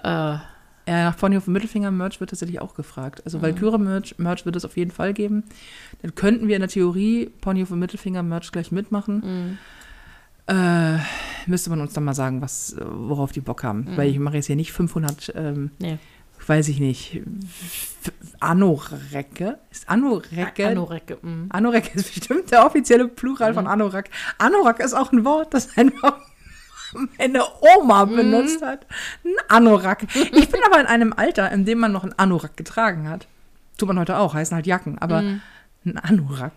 [0.03, 0.35] äh,
[0.87, 3.21] Ja, nach Ponyhof Mittelfinger Merch wird tatsächlich auch gefragt.
[3.25, 5.43] Also Valkyrie Merch, Merch wird es auf jeden Fall geben.
[6.01, 9.57] Dann könnten wir in der Theorie Ponyhof Mittelfinger Merch gleich mitmachen.
[10.47, 10.97] Äh,
[11.45, 13.85] müsste man uns dann mal sagen, was, äh, worauf die Bock haben.
[13.97, 15.97] Weil ich mache jetzt hier nicht 500, ähm, nee,
[16.45, 17.21] weiß ich nicht,
[18.39, 19.57] Anorecke.
[19.69, 20.67] Ist Anorecke?
[20.67, 21.17] Anorecke.
[21.21, 21.47] mm.
[21.49, 24.09] Anorak ist bestimmt der offizielle Plural von Anorak.
[24.37, 26.17] Anorak ist auch ein Wort, das einfach
[27.17, 27.43] meine
[27.77, 28.85] Oma benutzt hat.
[29.23, 30.03] Ein Anorak.
[30.15, 33.27] Ich bin aber in einem Alter, in dem man noch einen Anorak getragen hat.
[33.77, 35.41] Tut man heute auch, heißen halt Jacken, aber Mhm.
[35.85, 36.53] ein Anorak.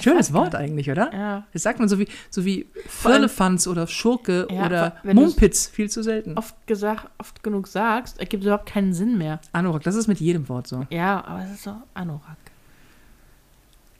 [0.00, 1.12] Schönes Wort eigentlich, oder?
[1.12, 1.44] Ja.
[1.52, 6.04] Das sagt man so wie, so wie Firlefanz oder Schurke Ja, oder Mumpitz, viel zu
[6.04, 6.38] selten.
[6.38, 9.40] Oft gesagt, oft genug sagst, ergibt es überhaupt keinen Sinn mehr.
[9.52, 10.86] Anorak, das ist mit jedem Wort so.
[10.90, 12.22] Ja, aber es ist so Anorak.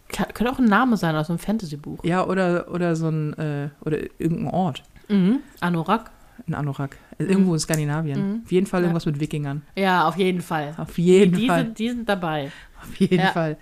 [0.09, 2.03] Kann, könnte auch ein Name sein aus einem Fantasy-Buch.
[2.05, 4.83] Ja, oder, oder so ein, äh, oder irgendein Ort.
[5.09, 5.41] Mhm.
[5.61, 6.11] Anorak?
[6.47, 6.97] Ein Anorak.
[7.19, 8.33] Also Irgendwo in Skandinavien.
[8.37, 8.43] Mhm.
[8.45, 8.87] Auf jeden Fall Ja.
[8.87, 9.63] irgendwas mit Wikingern.
[9.77, 10.75] Ja, auf jeden Fall.
[10.77, 11.65] Auf jeden die, Fall.
[11.65, 12.53] Sind, die sind dabei.
[12.81, 13.33] Auf jeden Ja.
[13.33, 13.57] Fall.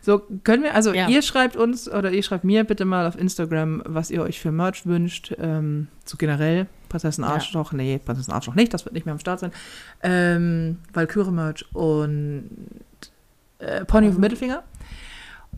[0.00, 1.08] So, können wir, also Ja.
[1.08, 4.52] ihr schreibt uns oder ihr schreibt mir bitte mal auf Instagram, was ihr euch für
[4.52, 5.34] Merch wünscht.
[5.38, 6.66] Ähm, so generell.
[6.88, 7.30] Prinzessin Ja.
[7.30, 9.50] Arschloch, nee, Prinzessin Arschloch nicht, das wird nicht mehr am Start sein.
[10.02, 12.48] Ähm, Valkyrie-Merch und
[13.58, 14.20] äh, Pony auf Mhm.
[14.20, 14.62] Mittelfinger.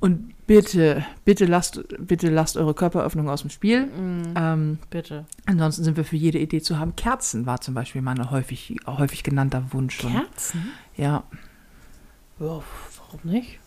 [0.03, 3.87] Und bitte, bitte lasst, bitte lasst eure Körperöffnung aus dem Spiel.
[3.87, 4.35] Mhm.
[4.37, 5.27] Ähm, Bitte.
[5.47, 6.97] ansonsten sind wir für jede Idee zu haben.
[6.97, 9.99] Kerzen war zum Beispiel mal ein häufig, häufig genannter Wunsch.
[9.99, 10.73] Kerzen?
[10.97, 11.23] Ja.
[12.41, 12.61] Ja,
[12.99, 13.61] warum nicht?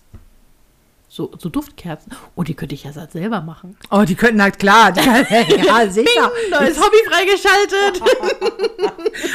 [1.07, 2.11] So, so Duftkerzen.
[2.35, 3.77] Oh, die könnte ich ja selber machen.
[3.89, 4.91] Oh, die könnten halt klar.
[4.91, 4.99] Die
[5.65, 6.29] ja, sicher.
[6.51, 8.01] Neues Hobby freigeschaltet.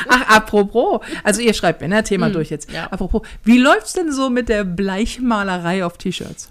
[0.11, 1.01] Ach, apropos.
[1.25, 2.05] Also ihr schreibt mir, ne?
[2.05, 2.71] Thema Hm, durch jetzt.
[2.71, 2.89] ja.
[2.89, 6.51] Apropos, wie läuft's denn so mit der Bleichmalerei auf T-Shirts?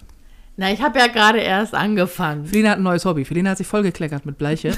[0.60, 2.46] Na, ich habe ja gerade erst angefangen.
[2.46, 3.24] Felina hat ein neues Hobby.
[3.24, 4.74] Felina hat sich vollgekleckert mit Bleiche.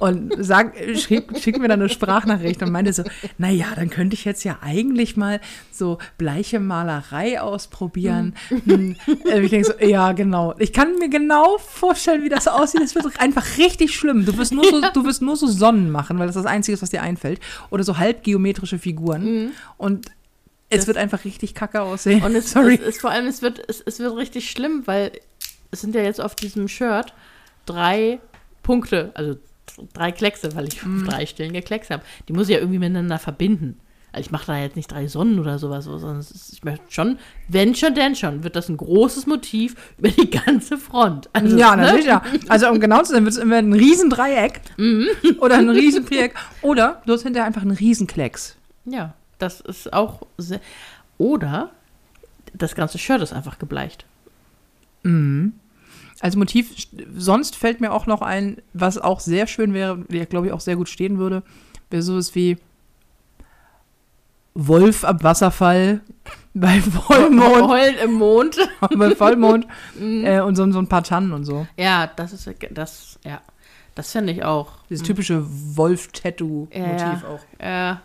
[0.00, 3.02] und sagt, schickt, schickt mir dann eine Sprachnachricht und meinte so,
[3.36, 8.34] naja, dann könnte ich jetzt ja eigentlich mal so bleiche Malerei ausprobieren.
[8.48, 8.96] Hm.
[9.30, 10.54] Äh, Ich denke so, ja, genau.
[10.58, 12.80] Ich kann mir genau vorstellen, wie das aussieht.
[12.80, 14.24] Es wird einfach richtig schlimm.
[14.24, 16.82] Du wirst nur so, du wirst nur so Sonnen machen, weil das das Einzige ist,
[16.82, 17.40] was dir einfällt.
[17.68, 19.52] Oder so halbgeometrische Figuren.
[19.76, 20.10] Und
[20.74, 22.22] es wird einfach richtig kacke aussehen.
[22.22, 22.74] Und es, Sorry.
[22.74, 25.12] es ist vor allem, es wird, es, es wird richtig schlimm, weil
[25.70, 27.12] es sind ja jetzt auf diesem Shirt
[27.66, 28.20] drei
[28.62, 29.36] Punkte, also
[29.92, 32.02] drei Kleckse, weil ich auf drei Stellen gekleckst habe.
[32.28, 33.78] Die muss ich ja irgendwie miteinander verbinden.
[34.12, 36.84] Also ich mache da jetzt nicht drei Sonnen oder sowas, sondern es ist, ich möchte
[36.88, 41.28] schon, wenn schon, denn schon, wird das ein großes Motiv über die ganze Front.
[41.32, 41.82] Also, Ja, ne?
[41.82, 42.22] natürlich, ja.
[42.48, 45.08] Also um genau zu sein, wird es immer ein Riesendreieck Mhm.
[45.40, 48.56] oder ein Riesenviereck oder du hast hinterher einfach einen Riesenklecks.
[48.84, 50.60] Ja, das ist auch sehr.
[51.18, 51.70] Oder
[52.52, 54.04] das ganze Shirt ist einfach gebleicht.
[56.20, 56.72] Als Motiv,
[57.16, 60.60] sonst fällt mir auch noch ein, was auch sehr schön wäre, der glaube ich auch
[60.60, 61.42] sehr gut stehen würde,
[61.90, 62.56] wäre sowas wie
[64.54, 66.00] Wolf am Wasserfall
[66.54, 68.56] bei Vollmond, Heulen im Mond.
[68.96, 69.66] bei Vollmond
[69.98, 70.24] Mhm.
[70.24, 71.66] äh, und so, so ein paar Tannen und so.
[71.76, 73.40] Ja, das ist das, ja.
[73.94, 74.72] Das finde ich auch.
[74.90, 75.44] Dieses typische
[75.76, 76.98] Wolf-Tattoo-Motiv Mhm.
[76.98, 77.22] Ja, ja.
[77.28, 77.40] auch.
[77.62, 78.00] Ja.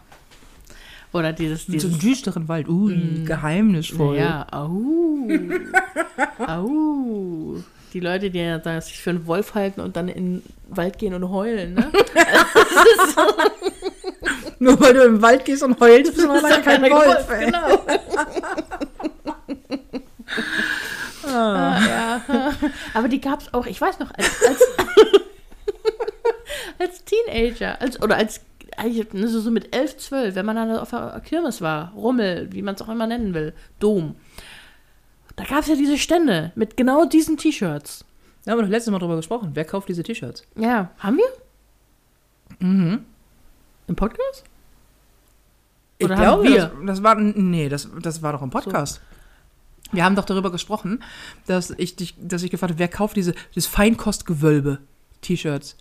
[1.12, 2.18] Oder dieses, Mit so einem dieses.
[2.18, 2.70] düsteren Wald.
[2.70, 4.18] Ui, geheimnisvoll.
[4.18, 5.28] Ja, au.
[6.46, 7.56] au.
[7.94, 11.00] Die Leute, die ja da sich für einen Wolf halten und dann in den Wald
[11.00, 11.92] gehen und heulen, ne?
[14.60, 17.30] Nur weil du im Wald gehst und heulst, bist du noch lange kein Wolf.
[17.30, 17.46] ey.
[17.46, 17.80] Genau.
[21.32, 22.22] Ah, ja.
[22.96, 24.62] Aber die gab es auch, ich weiß noch, als, als,
[26.80, 28.42] als Teenager, als, oder als,
[28.80, 32.62] eigentlich, so so mit 11, 12, wenn man dann auf der Kirmes war, Rummel, wie
[32.62, 34.16] man es auch immer nennen will, Dom.
[35.36, 38.06] Da gab es ja diese Stände mit genau diesen T-Shirts.
[38.44, 39.52] Da haben wir doch letztes Mal drüber gesprochen.
[39.54, 40.44] Wer kauft diese T-Shirts?
[40.56, 41.28] Ja, haben wir?
[42.60, 43.06] Mhm.
[43.88, 44.44] Im Podcast?
[45.98, 46.72] Ich Oder glaube, haben wir?
[46.86, 49.02] Das, das war, nee, das, das war doch im Podcast.
[49.92, 51.04] Wir haben doch darüber gesprochen,
[51.48, 55.76] dass ich, dich, dass ich gefragt habe, wer kauft diese, dieses Feinkostgewölbe-T-Shirts?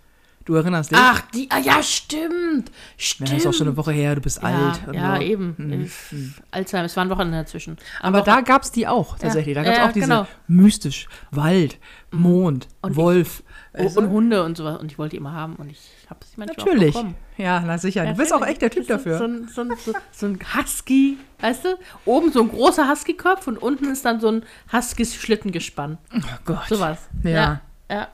[0.48, 0.98] Du erinnerst dich?
[0.98, 2.70] Ach, die, ah, ja, stimmt.
[2.70, 3.32] Ja, Stimmt.
[3.34, 4.80] ist auch schon eine Woche her, du bist ja, alt.
[4.94, 5.22] ja, so.
[5.22, 5.54] eben.
[5.58, 5.82] Mhm.
[5.82, 6.16] Äh,
[6.52, 7.76] Alzheimer, es waren Wochen dazwischen.
[8.00, 9.54] Aber da gab es die auch, tatsächlich.
[9.54, 10.26] Da gab es Ja, auch diese genau.
[10.46, 11.76] mystisch, Wald,
[12.11, 13.42] Mond, Und ich- Wolf.
[13.74, 14.00] Oh, Weißt du?
[14.00, 14.80] und Hunde und sowas.
[14.80, 16.96] Und ich wollte die immer haben und ich habe sie manchmal Natürlich.
[16.96, 17.14] auch bekommen.
[17.37, 18.04] Ja, na sicher.
[18.04, 19.18] Ja, du bist auch echt der Typ dafür.
[19.18, 19.64] So ein, so,
[20.12, 21.78] so, ein Husky, weißt du?
[22.06, 25.98] Oben so ein großer Husky-Kopf und unten ist dann so ein Husky-Schlittengespann.
[26.16, 26.66] oh Gott.
[26.70, 27.00] Sowas.
[27.22, 27.30] Ja.
[27.30, 27.61] Ja.
[27.90, 28.08] ja.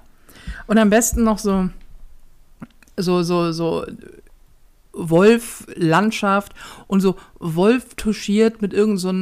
[0.67, 1.69] Und am besten noch so,
[2.97, 3.85] so, so, so
[4.93, 6.55] Wolf-Landschaft
[6.87, 9.13] und so Wolf touchiert mit irgend so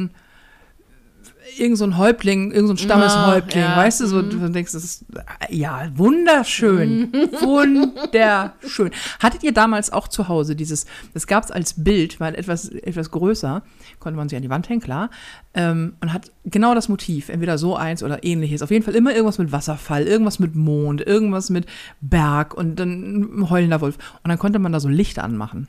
[1.59, 4.29] irgend so ein Häuptling, irgend so ein Stammeshäuptling, Ja, weißt du, so, mhm.
[4.29, 5.05] du denkst, das ist,
[5.49, 7.11] ja, wunderschön,
[7.41, 8.91] wunderschön.
[9.19, 13.11] Hattet ihr damals auch zu Hause dieses, das gab es als Bild, weil etwas, etwas
[13.11, 13.63] größer,
[13.99, 15.09] konnte man sich an die Wand hängen, klar,
[15.53, 19.11] ähm, und hat genau das Motiv, entweder so eins oder ähnliches, auf jeden Fall immer
[19.11, 21.65] irgendwas mit Wasserfall, irgendwas mit Mond, irgendwas mit
[22.01, 23.97] Berg und dann ein heulender Wolf.
[24.23, 25.67] Und dann konnte man da so Licht anmachen.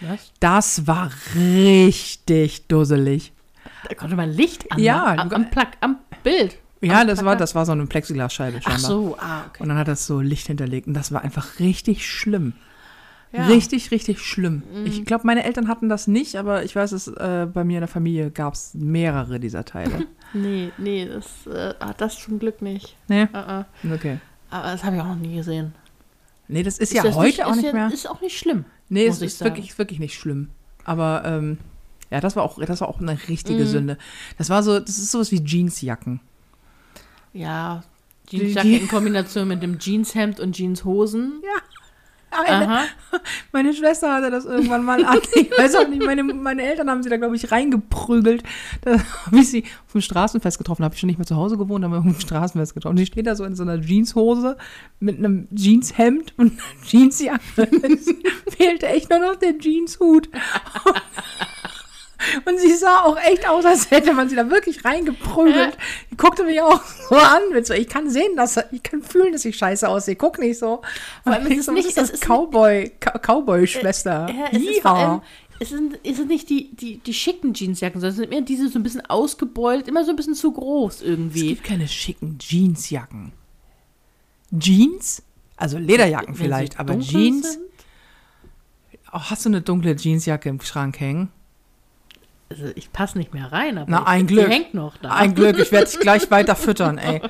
[0.00, 0.32] Was?
[0.40, 3.32] Das war richtig dusselig.
[3.88, 4.78] Da konnte man Licht an.
[4.78, 6.58] Ja, am, du- am, Plak am Bild.
[6.82, 8.74] Ja, Am das war, das war so eine Plexiglasscheibe scheinbar.
[8.74, 9.62] Ach so, ah, okay.
[9.62, 12.52] Und dann hat das so Licht hinterlegt und das war einfach richtig schlimm.
[13.32, 13.42] Ja.
[13.44, 13.52] Mhm.
[13.52, 14.62] Richtig, richtig schlimm.
[14.84, 17.80] Ich glaube, meine Eltern hatten das nicht, aber ich weiß, dass äh, bei mir in
[17.80, 20.06] der Familie gab es mehrere dieser Teile.
[20.32, 22.96] Nee, nee, das äh, hat das zum Glück nicht.
[23.06, 23.22] nee?
[23.22, 23.64] Uh -uh.
[23.94, 24.18] Okay.
[24.50, 25.72] Aber das habe ich auch noch nie gesehen.
[26.48, 27.90] Nee, das ist, ja das heute auch ist nicht ja, mehr.
[27.92, 28.64] Ist auch nicht schlimm.
[28.88, 29.52] Nee, es ist sagen.
[29.52, 30.50] wirklich, ist wirklich nicht schlimm.
[30.84, 31.58] Aber ähm,
[32.10, 33.68] ja, das war auch, das war auch eine richtige Mhm.
[33.68, 33.98] Sünde.
[34.38, 36.20] Das war so, das ist sowas wie Jeansjacken.
[37.32, 37.82] Ja,
[38.30, 41.42] Die- Jeansjacke die- in Kombination mit dem Jeanshemd und Jeanshosen.
[42.28, 42.84] Eine, Aha.
[43.52, 45.20] Meine Schwester hatte das irgendwann mal an.
[45.36, 48.42] Ich weiß auch nicht, meine, meine Eltern haben sie da, glaube ich, reingeprügelt.
[48.82, 50.82] Da habe ich sie auf dem Straßenfest getroffen.
[50.82, 52.96] Da habe ich schon nicht mehr zu Hause gewohnt, haben wir auf dem Straßenfest getroffen.
[52.96, 54.58] Die steht da so in so einer Jeanshose
[55.00, 57.68] mit einem Jeanshemd und einer Jeansjacke.
[58.50, 60.28] Fehlte echt nur noch der Jeanshut.
[62.44, 65.76] Und sie sah auch echt aus, als hätte man sie da wirklich reingeprügelt.
[66.10, 67.42] Die guckte mich auch so an.
[67.52, 70.16] Mit so, ich kann sehen, dass ich kann fühlen, dass ich scheiße aussehe.
[70.16, 70.82] Guck nicht so.
[71.24, 74.28] Vor allem ist es so, nicht- ist das es ist Cowboy, Cow- Cowboy-Schwester.
[74.30, 74.62] Ja, es
[75.58, 78.68] es sind, es sind nicht die, die, die schicken Jeansjacken, sondern es sind immer diese
[78.68, 81.48] so ein bisschen ausgebeult, immer so ein bisschen zu groß Es irgendwie.
[81.48, 83.32] gibt keine schicken Jeansjacken.
[84.58, 85.22] Jeans?
[85.56, 87.54] Also Lederjacken Wenn vielleicht, aber Jeans.
[87.54, 87.62] sind.
[89.12, 91.30] Oh, hast du eine dunkle Jeansjacke im Schrank hängen?
[92.48, 94.48] Also ich passe nicht mehr rein, aber Na, ich, ein die Glück.
[94.48, 95.10] hängt noch da.
[95.10, 97.20] Ein Glück, ich werde dich gleich weiter füttern, ey.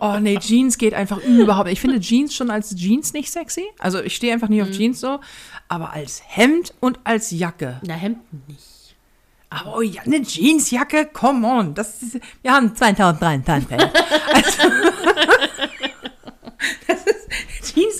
[0.00, 1.74] Oh nee, Jeans geht einfach überhaupt nicht.
[1.74, 3.64] Ich finde Jeans schon als Jeans nicht sexy.
[3.78, 5.20] Also ich stehe einfach nicht auf Jeans so.
[5.68, 7.78] Aber als Hemd und als Jacke.
[7.86, 8.96] Na, Hemden nicht.
[9.50, 11.74] Aber oh ja, eine Jeansjacke, come on.
[11.74, 13.78] Das ist, wir haben 2023.
[13.78, 14.62] Also,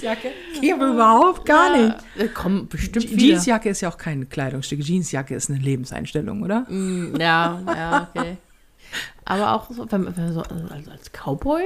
[0.03, 0.29] Jeansjacke
[0.61, 1.97] geht aber überhaupt gar nicht.
[2.17, 3.33] Ja, äh, kommen bestimmt Je- viele.
[3.35, 4.81] Jeansjacke ist ja auch kein Kleidungsstück.
[4.81, 6.61] Jeansjacke ist eine Lebenseinstellung, oder?
[6.69, 8.37] Mm, Ja, ja, okay.
[9.25, 11.63] Aber auch so, wenn, wenn so also als Cowboy?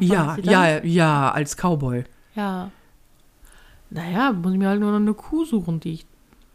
[0.00, 2.04] Ja, ja, ja, als Cowboy.
[2.34, 2.70] Ja.
[3.90, 6.06] Naja, muss ich mir halt nur noch eine Kuh suchen, die ich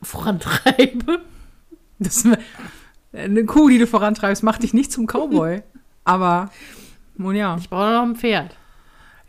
[0.02, 1.22] vorantreibe.
[2.00, 2.24] Das,
[3.14, 5.62] eine Kuh, die du vorantreibst, macht dich nicht zum Cowboy.
[6.04, 6.50] Aber,
[7.16, 7.56] nun ja.
[7.58, 8.56] Ich brauche noch ein Pferd.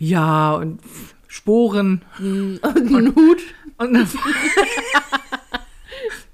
[0.05, 0.81] Ja, und
[1.29, 3.39] Sporen Mm, Und einen Hut.
[3.79, 4.07] und eine,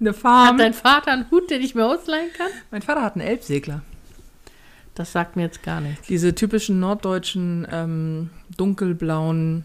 [0.00, 0.56] eine Hat Farm.
[0.58, 2.48] dein Vater einen Hut, den ich mir ausleihen kann?
[2.70, 3.82] Mein Vater hat einen Elbsegler.
[4.94, 6.06] Das sagt mir jetzt gar nichts.
[6.08, 9.64] Diese typischen norddeutschen ähm, dunkelblauen,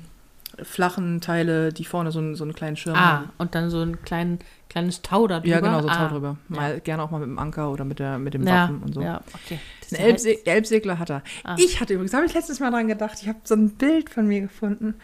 [0.61, 3.29] flachen Teile, die vorne so, einen- so einen kleinen Schirm Ah, haben.
[3.39, 4.37] und dann so ein klein,
[4.69, 5.49] kleines Tau da drüber.
[5.49, 6.07] Ja, genau, so ein ah.
[6.07, 6.37] Tau drüber.
[6.49, 8.93] Mal, Gerne auch mal mit dem Anker oder mit, der, mit dem Ja, Wappen und
[8.93, 9.01] so.
[9.01, 9.59] ja, okay.
[9.95, 11.23] Ein Elbse Elbsegler hat er.
[11.43, 11.55] Ah.
[11.59, 14.27] Ich hatte übrigens, habe ich letztes Mal dran gedacht, ich habe so ein Bild von
[14.27, 14.95] mir gefunden.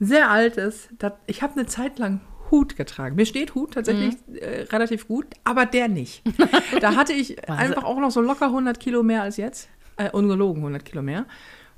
[0.00, 0.88] Sehr altes.
[0.98, 2.20] Das, ich habe eine Zeit lang
[2.50, 3.16] Hut getragen.
[3.16, 4.36] Mir steht Hut tatsächlich Mhm.
[4.36, 6.22] äh, relativ gut, aber der nicht.
[6.80, 7.54] da hatte ich Wahnsinn.
[7.54, 9.68] einfach auch noch so locker 100 Kilo mehr als jetzt.
[9.96, 11.24] Äh, ungelogen 100 Kilo mehr.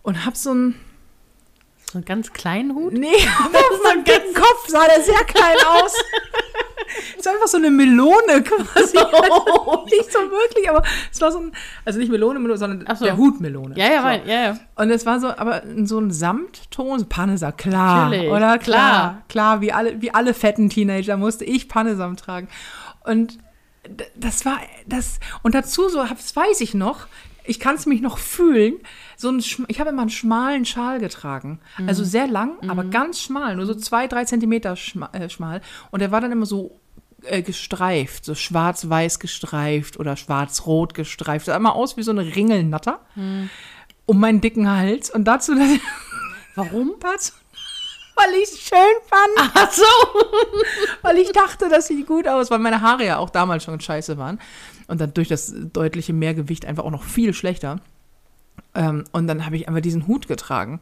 [0.02, 0.74] Und habe so ein,
[1.92, 2.92] so einen ganz kleinen Hut.
[2.92, 3.08] nee,
[3.44, 5.92] aber auf meinem dicken Kopf sah der sehr klein aus.
[7.12, 8.98] Es ist einfach so eine Melone quasi.
[8.98, 11.52] Also nicht so wirklich, aber es war so ein,
[11.84, 13.04] also nicht Melone, Melone sondern so.
[13.04, 13.74] der Hutmelone.
[13.76, 14.02] Ja, ja, so.
[14.04, 14.58] mein, ja, ja.
[14.76, 18.58] Und es war so, aber in so ein Samtton, so Pannesamt, klar, Natürlich, oder?
[18.58, 19.22] Klar, klar.
[19.28, 22.48] klar, wie alle, wie alle fetten Teenager musste ich Pannesamt tragen.
[23.04, 23.38] Und
[24.14, 27.06] das war, das, und dazu so, das weiß ich noch,
[27.48, 28.74] ich kann es mich noch fühlen.
[29.16, 31.60] So ein, ich habe immer einen schmalen Schal getragen.
[31.86, 33.56] Also sehr lang, aber ganz schmal.
[33.56, 35.60] Nur so zwei, drei Zentimeter schma äh, schmal.
[35.90, 36.78] Und der war dann immer so
[37.22, 38.24] äh, gestreift.
[38.24, 41.46] So schwarz-weiß gestreift oder schwarz-rot gestreift.
[41.46, 43.00] Sah immer aus wie so eine Ringelnatter.
[44.06, 45.10] Um meinen dicken Hals.
[45.10, 45.52] Und dazu,
[46.54, 46.94] Warum?
[47.00, 47.32] dazu
[48.18, 49.52] weil ich es schön fand.
[49.54, 49.82] Ach so.
[51.02, 54.18] weil ich dachte, das sieht gut aus, weil meine Haare ja auch damals schon scheiße
[54.18, 54.40] waren.
[54.88, 57.80] Und dann durch das deutliche Mehrgewicht einfach auch noch viel schlechter.
[58.74, 60.80] Ähm, und dann habe ich einfach diesen Hut getragen.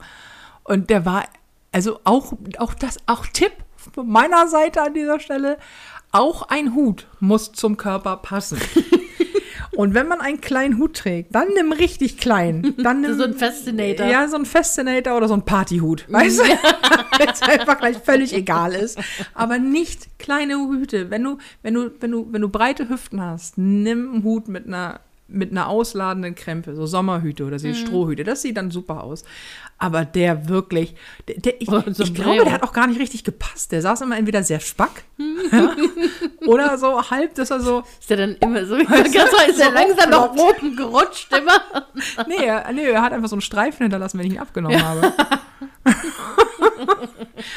[0.65, 1.25] Und der war,
[1.73, 5.59] also auch, auch das, auch Tipp von meiner Seite an dieser Stelle,
[6.13, 8.59] auch ein Hut muss zum Körper passen.
[9.77, 12.75] Und wenn man einen kleinen Hut trägt, dann nimm richtig klein.
[12.79, 14.07] Dann nimm, So ein Fascinator.
[14.07, 16.07] Ja, so ein Fascinator oder so ein Partyhut.
[16.09, 16.43] Weißt du?
[17.19, 18.99] Wenn es einfach gleich völlig egal ist.
[19.35, 21.11] Aber nicht kleine Hüte.
[21.11, 24.67] Wenn du, wenn du, wenn du, wenn du breite Hüften hast, nimm einen Hut mit
[24.67, 27.59] einer, mit einer ausladenden Krempe, so Sommerhüte oder Mhm.
[27.59, 28.23] so Strohhüte.
[28.25, 29.25] Das sieht dann super aus.
[29.79, 30.95] Aber der wirklich,
[31.29, 32.23] der, der, ich, Und ich Sombrero.
[32.31, 33.73] glaube, der hat auch gar nicht richtig gepasst.
[33.73, 35.05] Der saß immer entweder sehr spack
[35.53, 35.75] ja,
[36.47, 39.09] oder so halb, dass er so, Ist der dann immer so, ganz
[39.49, 40.63] ist der So langsam nach aufploppt.
[40.63, 41.61] oben gerutscht immer?
[42.29, 45.13] nee, er, nee, er hat einfach so einen Streifen hinterlassen, wenn ich ihn abgenommen habe.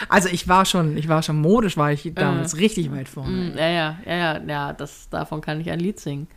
[0.10, 3.51] also ich war schon, ich war schon modisch, war ich damals richtig weit vorne.
[3.53, 6.27] Mm, Ja, ja, ja, ja, ja, das, davon kann ich ein Lied singen.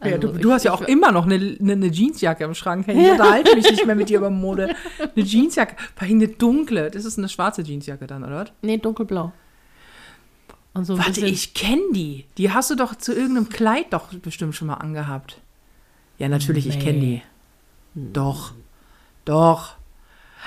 [0.00, 2.44] Ja, Also du, ich- du hast ja auch ich- immer noch eine, eine, eine Jeansjacke
[2.44, 3.04] im Schrank hängen.
[3.04, 4.74] Ich unterhalte mich nicht mehr mit dir über Mode.
[5.16, 6.90] Eine Jeansjacke, eine dunkle.
[6.90, 8.40] Das ist eine schwarze Jeansjacke dann, oder?
[8.42, 8.52] was?
[8.62, 9.32] Nee, dunkelblau.
[10.74, 12.26] Und so Warte, ich kenne die.
[12.36, 15.38] Die hast du doch zu irgendeinem Kleid doch bestimmt schon mal angehabt.
[16.18, 17.22] Ja, natürlich, ich kenne die.
[17.94, 18.52] Doch.
[19.24, 19.74] Doch.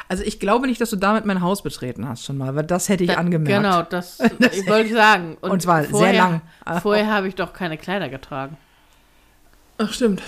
[0.07, 2.87] Also ich glaube nicht, dass du damit mein Haus betreten hast schon mal, weil das
[2.87, 3.61] hätte ich Da- angemerkt.
[3.63, 4.29] Genau, das ich
[4.67, 5.37] wollte ich sagen.
[5.41, 6.41] Und zwar sehr vorher, lang.
[6.81, 8.57] Vorher habe ich doch keine Kleider getragen.
[9.83, 10.21] Ach stimmt.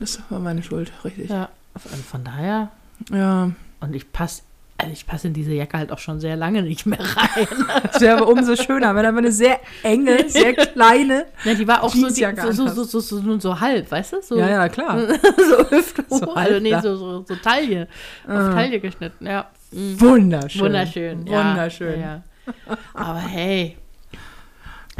[0.00, 1.30] Das war meine Schuld, richtig.
[1.30, 2.70] Ja, von von daher.
[3.10, 3.50] Ja.
[3.80, 4.42] Und ich passe
[4.78, 7.46] also ich passe in diese Jacke halt auch schon sehr lange nicht mehr rein.
[7.92, 11.26] Das wäre aber umso schöner, wenn aber eine sehr enge, sehr kleine.
[11.44, 14.22] Ja, die war auch so, die, so, so, so, so, so, halb, weißt du?
[14.22, 14.98] So, Ja, ja, klar.
[15.08, 16.18] so Hüfte hoch.
[16.18, 17.88] So also nee, so, so, so Taille.
[18.26, 19.46] Auf Taille geschnitten, ja.
[19.72, 20.00] Mhm.
[20.00, 20.62] Wunderschön.
[20.62, 21.26] Wunderschön.
[21.26, 22.00] Ja, Wunderschön.
[22.00, 22.78] Ja, ja.
[22.92, 23.76] Aber hey,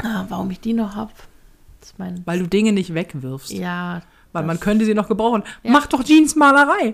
[0.01, 1.11] ah, warum ich die noch hab,
[1.91, 2.21] ist mein.
[2.25, 3.51] Weil du Dinge nicht wegwirfst.
[3.51, 4.01] Ja,
[4.33, 5.43] Weil man könnte sie noch gebrauchen.
[5.63, 5.71] Ja.
[5.71, 6.93] Mach doch Jeansmalerei.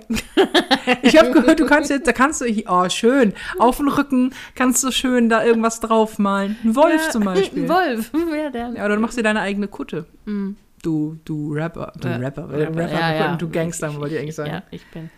[1.01, 4.83] ich habe gehört, du kannst jetzt, da kannst du, oh schön, auf den Rücken kannst
[4.83, 6.55] du schön da irgendwas draufmalen.
[6.63, 7.63] Ein Wolf ja, zum Beispiel.
[7.63, 8.11] Ein Wolf.
[8.35, 10.05] Ja, der, Ja, oder du machst dir deine eigene Kutte.
[10.25, 10.51] Mm.
[10.83, 12.17] Du, du Rapper, du Ja.
[12.17, 13.35] Rapper, Rapper, Rapper, ja, ja.
[13.35, 14.51] du Gangster, wollte ich eigentlich sagen.
[14.51, 15.09] Ja, ich bin.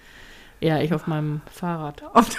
[0.62, 2.02] Ja, ich auf meinem Fahrrad.
[2.14, 2.30] Auf-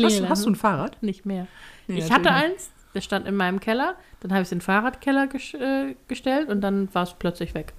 [0.00, 1.02] Hast, hast du ein Fahrrad?
[1.02, 1.46] Nicht mehr.
[1.88, 3.94] Ich hatte eins, der stand in meinem Keller.
[4.20, 7.54] Dann habe ich es in den Fahrradkeller ges äh, gestellt und dann war es plötzlich
[7.54, 7.72] weg.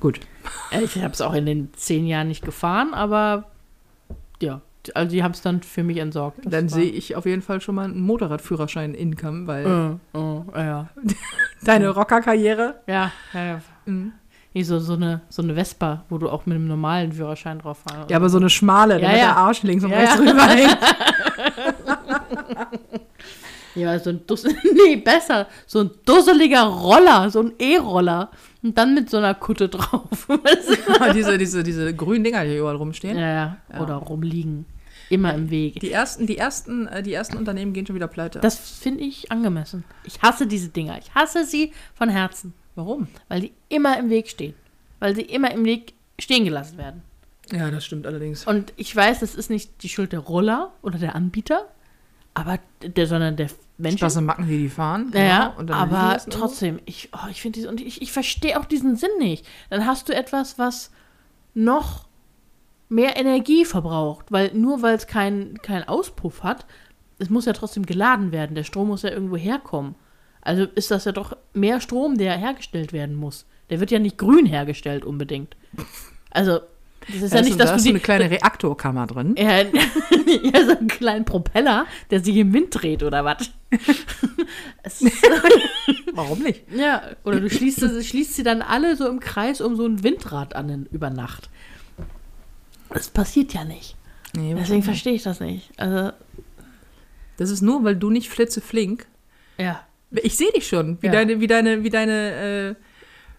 [0.00, 0.20] Gut.
[0.70, 3.50] Äh, Ich habe es auch in den zehn Jahren nicht gefahren, aber
[4.40, 4.60] ja,
[4.94, 6.44] also die haben es dann für mich entsorgt.
[6.44, 10.88] Das Dann sehe ich auf jeden Fall schon mal einen Motorradführerschein-Income, weil Äh, äh, ja.
[11.64, 12.80] deine Rockerkarriere.
[12.86, 13.60] Ja, ja, ja.
[13.86, 14.12] Mhm.
[14.56, 17.76] Nee, so, so, eine, so eine Vespa, wo du auch mit einem normalen Führerschein drauf
[17.86, 19.24] fahren Ja, aber so eine schmale, Ja, damit ja.
[19.26, 20.20] der Arsch links und Ja, rechts ja.
[20.22, 20.78] rüberhängt.
[23.74, 24.44] Ja, so ein Duss
[24.86, 25.46] nee, besser.
[25.66, 28.30] So ein dusseliger Roller, so ein E-Roller.
[28.62, 30.26] Und dann mit so einer Kutte drauf.
[31.14, 33.18] Diese, diese, diese grünen Dinger, die hier überall rumstehen.
[33.18, 33.80] ja, ja, Ja.
[33.82, 34.64] oder rumliegen.
[35.10, 35.78] Immer im Weg.
[35.80, 38.40] Die ersten, die ersten, äh, die ersten Unternehmen gehen schon wieder pleite.
[38.40, 39.84] Das finde ich angemessen.
[40.04, 40.96] Ich hasse diese Dinger.
[40.98, 42.54] Ich hasse sie von Herzen.
[42.76, 43.08] Warum?
[43.28, 44.54] Weil die immer im Weg stehen.
[45.00, 47.02] Weil sie immer im Weg stehen gelassen werden.
[47.52, 48.46] Ja, das stimmt allerdings.
[48.46, 51.66] Und ich weiß, das ist nicht die Schuld der Roller oder der Anbieter,
[52.34, 53.98] aber der, sondern der Menschen.
[53.98, 55.10] Spaß und Macken, die die fahren.
[55.12, 59.10] Naja, genau, aber trotzdem, ich, oh, ich finde und ich, ich verstehe auch diesen Sinn
[59.18, 59.46] nicht.
[59.70, 60.90] Dann hast du etwas, was
[61.54, 62.06] noch
[62.88, 66.66] mehr Energie verbraucht, weil nur weil es keinen keinen Auspuff hat,
[67.18, 68.54] es muss ja trotzdem geladen werden.
[68.54, 69.94] Der Strom muss ja irgendwo herkommen.
[70.46, 73.46] Also ist das ja doch mehr Strom, der hergestellt werden muss.
[73.70, 75.56] Der wird ja nicht grün hergestellt unbedingt.
[76.30, 76.60] Also,
[77.08, 79.06] das ist ja ist nicht, so- dass da du ist so die, eine kleine Reaktorkammer
[79.08, 79.34] drin.
[79.36, 83.50] ja, ja, so einen kleinen Propeller, der sich im Wind dreht oder was.
[86.12, 86.62] Warum nicht?
[86.72, 90.02] ja, oder du schließt, sie- schließt sie dann alle so im Kreis um so ein
[90.02, 91.50] Windrad an über Nacht.
[92.90, 93.96] Das passiert ja nicht.
[94.34, 95.70] Nee, Deswegen verstehe ich das nicht.
[95.76, 96.12] Also,
[97.36, 99.06] das ist nur, weil du nicht flitzeflink.
[99.58, 99.80] ja.
[100.22, 101.12] Ich sehe dich schon, wie Ja.
[101.12, 102.74] deine, wie deine, wie deine, äh,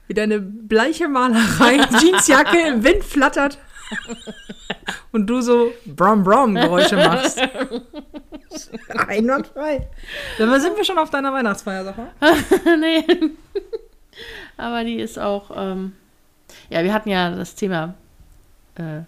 [0.07, 3.57] wie deine bleiche Malerei, Jeansjacke im Wind flattert.
[5.11, 7.39] Und du so Brom Brom Geräusche machst.
[9.07, 9.87] Einwandfrei.
[10.37, 12.11] Dann sind wir schon auf deiner Weihnachtsfeier, mal.
[12.79, 13.03] nee.
[14.57, 15.93] Aber die ist auch, ähm,
[16.69, 17.93] Ja, wir hatten ja das Thema
[18.75, 19.01] äh,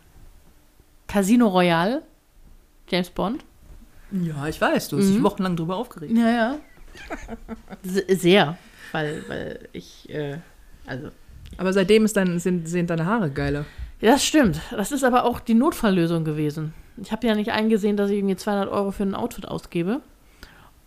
[1.07, 2.03] Casino Royale,
[2.89, 3.43] James Bond.
[4.11, 5.23] Ja, ich weiß, du hast dich Mhm.
[5.23, 6.11] wochenlang drüber aufgeregt.
[6.15, 6.55] Ja, ja.
[7.83, 8.57] Se- Sehr,
[8.91, 10.37] weil, weil ich, äh,
[10.85, 11.09] also.
[11.57, 13.65] Aber seitdem ist dein, sind, sind deine Haare geiler.
[14.01, 14.61] Ja, das stimmt.
[14.71, 16.73] Das ist aber auch die Notfalllösung gewesen.
[17.01, 20.01] Ich habe ja nicht eingesehen, dass ich irgendwie 200 Euro für ein Outfit ausgebe,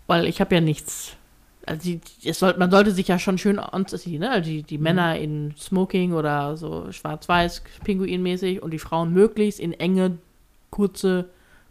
[0.07, 1.17] weil ich habe ja nichts.
[1.67, 4.31] Also die, es soll, man sollte sich ja schon schön anziehen, ne?
[4.31, 9.73] Also die, die Männer in Smoking oder so schwarz-weiß, pinguinmäßig und die Frauen möglichst in
[9.73, 10.19] enge,
[10.71, 11.27] kurze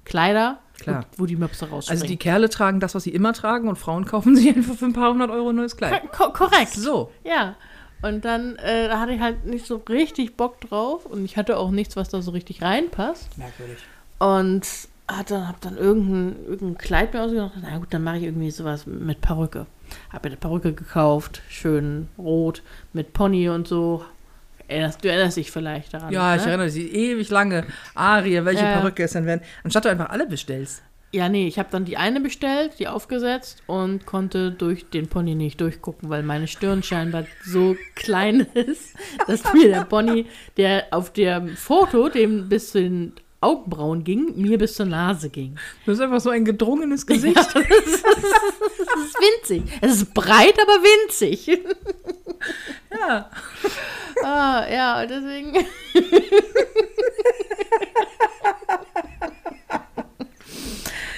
[0.05, 1.05] Kleider, Klar.
[1.15, 2.01] Wo, wo die Möpse rausspringen.
[2.01, 4.85] Also die Kerle tragen das, was sie immer tragen und Frauen kaufen sich einfach für
[4.85, 6.11] ein paar hundert Euro ein neues Kleid.
[6.11, 6.73] Ko korrekt.
[6.73, 7.11] So.
[7.23, 7.55] Ja.
[8.01, 11.57] Und dann äh, da hatte ich halt nicht so richtig Bock drauf und ich hatte
[11.57, 13.37] auch nichts, was da so richtig reinpasst.
[13.37, 13.77] Merkwürdig.
[14.17, 14.65] Und
[15.07, 17.53] hat dann, hab dann irgendein, irgendein Kleid mir ausgedacht.
[17.61, 19.65] Na gut, dann mache ich irgendwie sowas mit Perücke.
[20.11, 22.63] Hab mir eine Perücke gekauft, schön rot,
[22.93, 24.05] mit Pony und so.
[24.71, 26.11] Erinnerst, du erinnerst dich vielleicht daran.
[26.13, 26.47] Ja, ich ne?
[26.49, 28.77] erinnere mich, ewig lange Arie, welche Ja.
[28.79, 29.41] Perücke es denn werden.
[29.63, 30.81] Anstatt du einfach alle bestellst.
[31.13, 35.35] Ja, nee, ich habe dann die eine bestellt, die aufgesetzt und konnte durch den Pony
[35.35, 38.95] nicht durchgucken, weil meine Stirn scheinbar so klein ist,
[39.27, 44.57] dass mir der Pony, der auf dem Foto, dem bis zu den Augenbrauen ging, mir
[44.57, 45.57] bis zur Nase ging.
[45.85, 47.35] Das ist einfach so ein gedrungenes Gesicht.
[47.35, 47.55] Ja, das,
[47.85, 49.63] ist, das ist winzig.
[49.81, 51.49] Es ist breit, aber winzig.
[52.91, 53.29] Ja.
[54.23, 55.57] Ah, ja, und deswegen.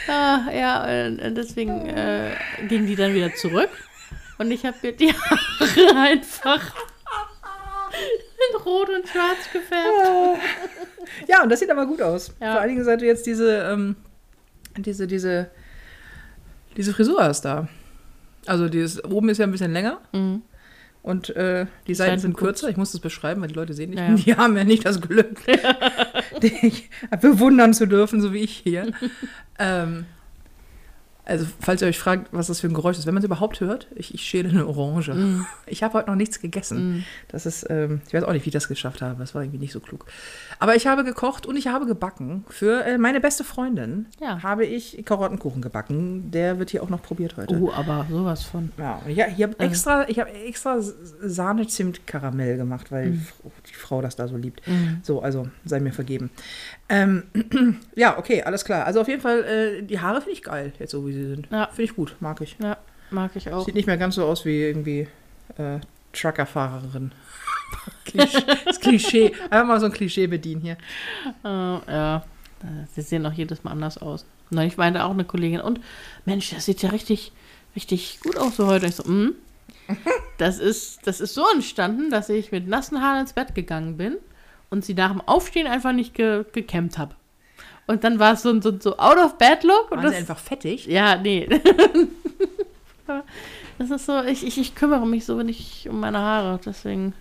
[0.07, 2.35] ah, ja, deswegen äh,
[2.67, 3.69] ging die dann wieder zurück.
[4.37, 6.73] Und ich habe mir die Haare einfach
[8.51, 10.41] in Rot und Schwarz gefärbt.
[11.27, 12.33] Ja, und das sieht aber gut aus.
[12.39, 12.53] Ja.
[12.53, 13.95] Vor allen Dingen, seit du jetzt diese, ähm,
[14.77, 15.49] diese, diese,
[16.75, 17.67] diese Frisur hast da.
[18.45, 20.41] Also dieses, oben ist ja ein bisschen länger Mhm.
[21.03, 22.61] Und äh, die Seiten Seiten sind kurz.
[22.61, 22.69] kürzer.
[22.69, 23.99] Ich muss das beschreiben, weil die Leute sehen nicht.
[23.99, 24.15] Ja, ja.
[24.15, 25.41] Die haben ja nicht das Glück,
[26.41, 26.89] dich
[27.21, 28.91] bewundern zu dürfen, so wie ich hier.
[29.59, 30.05] ähm,
[31.25, 33.59] also, falls ihr euch fragt, was das für ein Geräusch ist, wenn man es überhaupt
[33.61, 35.13] hört, ich, ich schäle eine Orange.
[35.13, 35.45] Mhm.
[35.65, 36.95] Ich habe heute noch nichts gegessen.
[36.97, 37.03] Mhm.
[37.29, 39.19] Das ist, ähm, ich weiß auch nicht, wie ich das geschafft habe.
[39.19, 40.05] Das war irgendwie nicht so klug.
[40.59, 42.43] Aber ich habe gekocht und ich habe gebacken.
[42.49, 44.43] Für äh, meine beste Freundin Ja.
[44.43, 46.31] habe ich Karottenkuchen gebacken.
[46.31, 47.55] Der wird hier auch noch probiert heute.
[47.59, 48.71] Oh, aber sowas von.
[48.77, 50.77] Ja, und ich, ich habe extra, ich habe extra
[51.53, 53.33] Sahne-Zimt-Karamell gemacht, weil die F-
[53.69, 54.65] die Frau das da so liebt.
[54.67, 54.99] Mhm.
[55.03, 56.29] So, also sei mir vergeben.
[56.93, 57.23] Ähm,
[57.95, 58.85] ja, okay, alles klar.
[58.85, 61.47] Also auf jeden Fall, äh, die Haare finde ich geil, jetzt so wie sie sind.
[61.51, 61.65] Ja.
[61.67, 62.55] Finde ich gut, mag ich.
[62.61, 62.77] Ja,
[63.09, 63.65] mag ich auch.
[63.65, 65.07] Sieht nicht mehr ganz so aus wie irgendwie
[65.57, 65.79] äh,
[66.13, 67.11] Truckerfahrerin.
[68.13, 69.31] Das Klischee.
[69.49, 70.77] Einfach mal so ein Klischee bedienen hier.
[71.43, 72.23] Äh, ja,
[72.93, 74.27] sie sehen auch jedes Mal anders aus.
[74.51, 75.59] Nein, ich meinte auch eine Kollegin.
[75.59, 75.79] Und
[76.23, 77.31] Mensch, das sieht ja richtig,
[77.75, 78.85] richtig gut aus so heute.
[78.85, 79.33] Ich so, mm.
[80.37, 84.17] Das ist, das ist so entstanden, dass ich mit nassen Haaren ins Bett gegangen bin
[84.73, 87.13] und sie nach dem Aufstehen einfach nicht ge gekämmt habe.
[87.85, 89.91] Und dann war es so ein so, so out-of-bed-Look.
[89.91, 90.87] und Waren das- sie einfach fettig?
[90.87, 91.47] Ja, nee.
[93.77, 97.13] das ist so, ich, ich, ich kümmere mich so nicht um meine Haare, deswegen,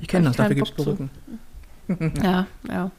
[0.00, 1.10] Ich kenne das, dafür gibt es Perücken.
[2.22, 2.90] ja, ja.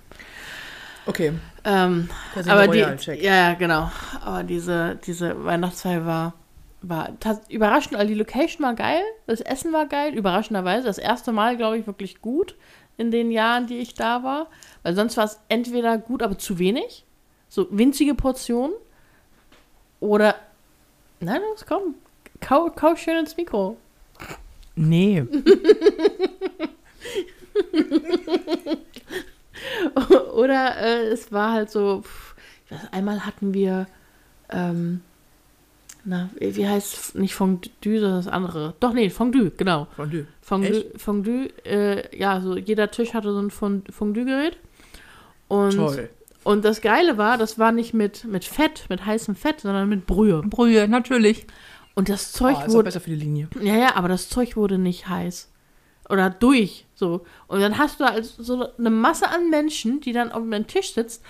[1.06, 1.34] Okay.
[1.64, 2.10] Ähm,
[2.48, 2.80] aber die,
[3.22, 3.92] ja, genau.
[4.24, 6.34] Aber diese, diese Weihnachtsfeier war,
[6.82, 7.10] war
[7.50, 7.98] überraschend.
[7.98, 10.88] Also die Location war geil, das Essen war geil, überraschenderweise.
[10.88, 12.56] Das erste Mal, glaube ich, wirklich gut
[13.02, 14.48] in den Jahren, die ich da war.
[14.84, 17.06] Weil sonst war es entweder gut, aber zu wenig.
[17.50, 18.74] So winzige Portionen.
[20.00, 20.36] Oder,
[21.20, 21.96] nein, los, komm.
[22.40, 23.76] Kau, kau schön ins Mikro.
[24.76, 25.26] Nee.
[30.34, 32.36] Oder äh, es war halt so, pff,
[32.70, 33.88] weiß, einmal hatten wir,
[34.50, 35.02] ähm,
[36.04, 38.74] na, wie heißt nicht Fondue, sondern das andere.
[38.80, 39.88] Doch, nee, Fondue, genau.
[39.96, 40.26] Fondue.
[40.42, 44.58] Fondue, Fondue äh, ja, so jeder Tisch hatte so ein Fond- Fondue-Gerät.
[45.48, 46.10] Und, Toll.
[46.44, 50.08] und das Geile war, das war nicht mit, mit Fett, mit heißem Fett, sondern mit
[50.08, 50.42] Brühe.
[50.44, 51.46] Brühe, natürlich.
[51.94, 53.50] Und das Zeug Oh, ist wurde, besser für die Linie.
[53.62, 55.50] ja, ja, aber das Zeug wurde nicht heiß.
[56.10, 57.26] Oder durch, so.
[57.48, 60.94] Und dann hast du halt so eine Masse an Menschen, die dann auf dem Tisch
[60.94, 61.24] sitzt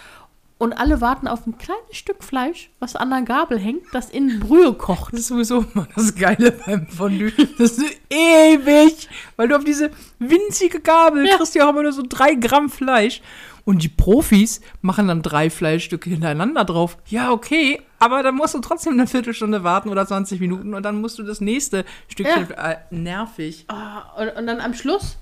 [0.61, 4.39] und alle warten auf ein kleines Stück Fleisch, was an der Gabel hängt, das in
[4.39, 5.11] Brühe kocht.
[5.11, 7.31] Das ist sowieso immer das Geile beim Fondue.
[7.57, 11.37] Das ist ewig, weil du auf diese winzige Gabel Ja.
[11.37, 13.23] kriegst ja auch immer nur so drei Gramm Fleisch.
[13.65, 16.99] Und die Profis machen dann drei Fleischstücke hintereinander drauf.
[17.07, 21.01] Ja, okay, aber dann musst du trotzdem eine Viertelstunde warten oder 20 Minuten und dann
[21.01, 22.51] musst du das nächste Stückchen.
[22.51, 23.65] Äh, nervig.
[23.67, 25.17] Ah, und, und dann am Schluss,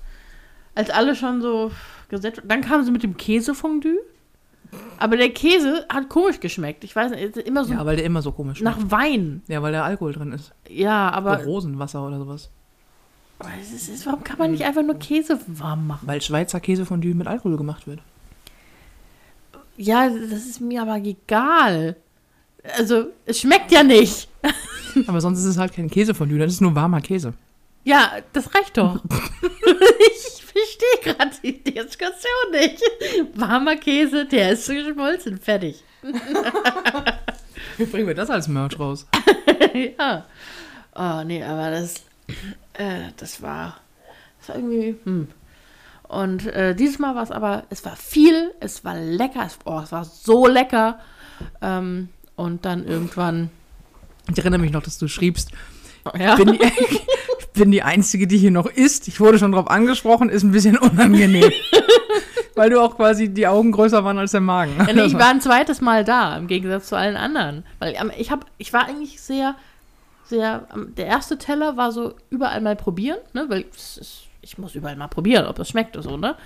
[0.74, 1.70] als alle schon so
[2.10, 3.96] gesetzt dann kamen sie mit dem Käsefondue.
[4.98, 6.84] Aber der Käse hat komisch geschmeckt.
[6.84, 8.90] Ich weiß nicht, immer so Ja, weil der immer so komisch nach schmeckt.
[8.92, 9.42] Wein.
[9.48, 10.52] Ja, weil da Alkohol drin ist.
[10.68, 12.50] Ja, Oder aber Rosenwasser oder sowas.
[13.62, 16.06] Es ist, es- warum kann man nicht einfach nur Käse warm machen?
[16.06, 18.00] Weil Schweizer Käsefondue mit Alkohol gemacht wird.
[19.76, 21.96] Ja, das ist mir aber egal.
[22.76, 24.28] Also, es schmeckt ja nicht.
[25.06, 27.32] Aber sonst ist es halt kein Käsefondue, das ist nur warmer Käse.
[27.84, 29.02] Ja, das reicht doch.
[30.12, 32.82] ich verstehe gerade die Diskussion nicht.
[33.34, 35.82] Warmer Käse, der ist geschmolzen, fertig.
[37.76, 39.06] Wie bringen wir das als Merch raus?
[39.98, 40.24] ja.
[40.94, 41.94] Oh, nee, aber das,
[42.74, 43.80] äh, das war,
[44.38, 45.28] das war irgendwie, hm.
[46.10, 49.78] Und äh, dieses Mal war es aber, es war viel, es war lecker, es, oh,
[49.78, 50.98] es war so lecker.
[51.62, 53.50] Ähm, und dann irgendwann,
[54.28, 55.52] Ich erinnere mich noch, dass du schriebst,
[56.18, 56.98] ja, bin die, ich bin
[57.68, 59.08] die Einzige, die hier noch isst.
[59.08, 61.50] Ich wurde schon drauf angesprochen, ist ein bisschen unangenehm.
[62.54, 64.72] Weil du auch quasi die Augen größer waren als der Magen.
[64.78, 67.64] Ja, nee, ich war ein zweites Mal da, im Gegensatz zu allen anderen.
[67.78, 69.54] Weil ähm, ich, hab, ich war eigentlich sehr,
[70.24, 73.46] sehr, ähm, der erste Teller war so überall mal probieren, ne?
[73.48, 76.36] weil es ist, ich muss überall mal probieren, ob das schmeckt oder so, ne?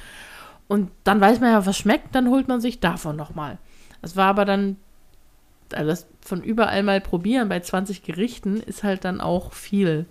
[0.66, 3.58] Und dann weiß man ja, was schmeckt, dann holt man sich davon nochmal.
[4.00, 4.76] Das war aber dann,
[5.72, 10.06] also das von überall mal probieren bei 20 Gerichten ist halt dann auch viel.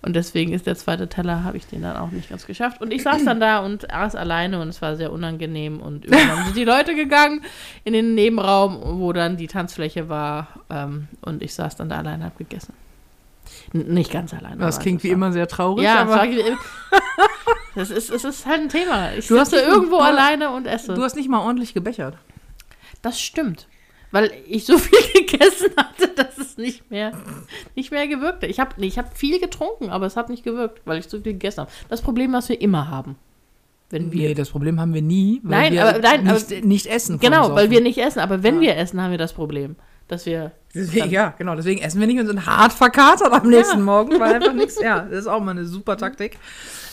[0.00, 2.80] Und deswegen ist der zweite Teller, habe ich den dann auch nicht ganz geschafft.
[2.80, 5.80] Und ich saß dann da und aß alleine und es war sehr unangenehm.
[5.80, 7.40] Und irgendwann sind die Leute gegangen
[7.84, 10.48] in den Nebenraum, wo dann die Tanzfläche war.
[10.70, 12.74] Ähm, und ich saß dann da alleine und habe gegessen.
[13.74, 14.56] N nicht ganz alleine.
[14.58, 16.26] Das klingt wie war- immer sehr traurig, Ja, aber
[17.74, 19.12] das, ist, es ist halt ein Thema.
[19.14, 20.94] Ich Du hast sitze irgendwo du- alleine und esse.
[20.94, 22.16] du hast nicht mal ordentlich gebechert.
[23.02, 23.66] Das stimmt.
[24.10, 27.12] Weil ich so viel gegessen hatte, dass es nicht mehr,
[27.74, 28.50] nicht mehr gewirkt hat.
[28.50, 31.20] Ich habe nee, ich hab viel getrunken, aber es hat nicht gewirkt, weil ich zu
[31.20, 31.70] viel gegessen habe.
[31.88, 33.16] Das Problem, was wir immer haben.
[33.90, 36.66] Wenn wir, Nee, das Problem haben wir nie, weil Nein, wir aber- nein, nicht, aber-
[36.66, 37.18] nicht essen.
[37.20, 38.20] genau, weil wir nicht essen.
[38.20, 38.60] Aber wenn Ja.
[38.62, 39.76] wir essen, haben wir das Problem.
[40.08, 40.52] Dass wir.
[40.74, 44.34] Deswegen, ja, genau, deswegen essen wir nicht und sind hart verkatert am nächsten Morgen, weil
[44.34, 46.38] einfach nichts, ja, das ist auch mal eine super Taktik.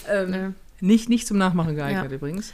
[0.10, 0.50] Ähm, äh,
[0.82, 2.16] nicht, nicht zum Nachmachen geeignet Ja.
[2.16, 2.54] übrigens.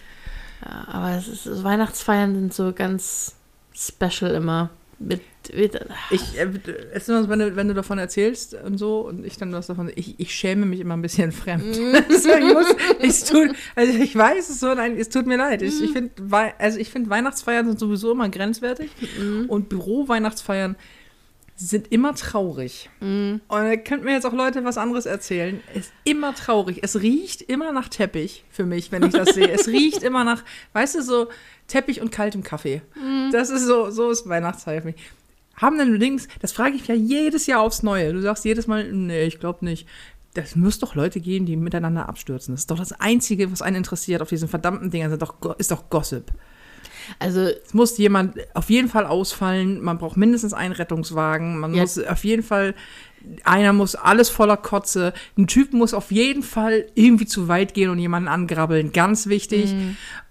[0.63, 3.35] ja, aber es ist, so Weihnachtsfeiern sind so ganz
[3.75, 4.69] special immer.
[4.99, 5.21] Mit,
[5.55, 5.79] mit
[6.11, 6.47] Ich, äh,
[6.93, 9.91] es ist wenn du, wenn du davon erzählst und so und ich dann was davon,
[9.95, 11.63] ich, ich schäme mich immer ein bisschen fremd.
[12.09, 15.63] also ich muss, es tut, also ich weiß es so, nein, es tut mir leid.
[15.63, 16.11] Ich, ich finde,
[16.59, 18.91] also ich finde Weihnachtsfeiern sind sowieso immer grenzwertig
[19.47, 20.75] und Büro-Weihnachtsfeiern
[21.67, 22.89] sind immer traurig.
[22.99, 25.61] Und da könnten mir jetzt auch Leute was anderes erzählen.
[25.73, 26.79] Es ist immer traurig.
[26.81, 29.49] Es riecht immer nach Teppich für mich, wenn ich das sehe.
[29.49, 30.43] Es riecht immer nach,
[30.73, 31.27] weißt du, so
[31.67, 32.81] Teppich und kaltem Kaffee.
[33.31, 34.95] Das ist so, so ist Weihnachtszeit für mich.
[35.55, 38.13] Haben denn Links, das frage ich ja jedes Jahr aufs Neue.
[38.13, 39.87] Du sagst jedes Mal, nee, ich glaube nicht.
[40.33, 42.53] Das muss doch Leute geben, die miteinander abstürzen.
[42.53, 45.71] Das ist doch das Einzige, was einen interessiert auf diesen verdammten Dingern, sind doch, ist
[45.71, 46.31] doch Gossip.
[47.19, 49.81] Also Es muss jemand auf jeden Fall ausfallen.
[49.81, 51.59] Man braucht mindestens einen Rettungswagen.
[51.59, 51.81] Man Ja.
[51.81, 52.73] muss auf jeden Fall,
[53.43, 55.13] einer muss alles voller Kotze.
[55.37, 58.91] Ein Typ muss auf jeden Fall irgendwie zu weit gehen und jemanden angrabbeln.
[58.93, 59.73] Ganz wichtig.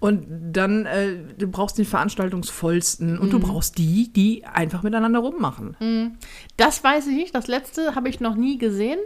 [0.01, 6.17] Und dann, äh, du brauchst den veranstaltungsvollsten und du brauchst die, die einfach miteinander rummachen.
[6.57, 7.35] das weiß ich nicht.
[7.35, 8.99] Das letzte habe ich noch nie gesehen.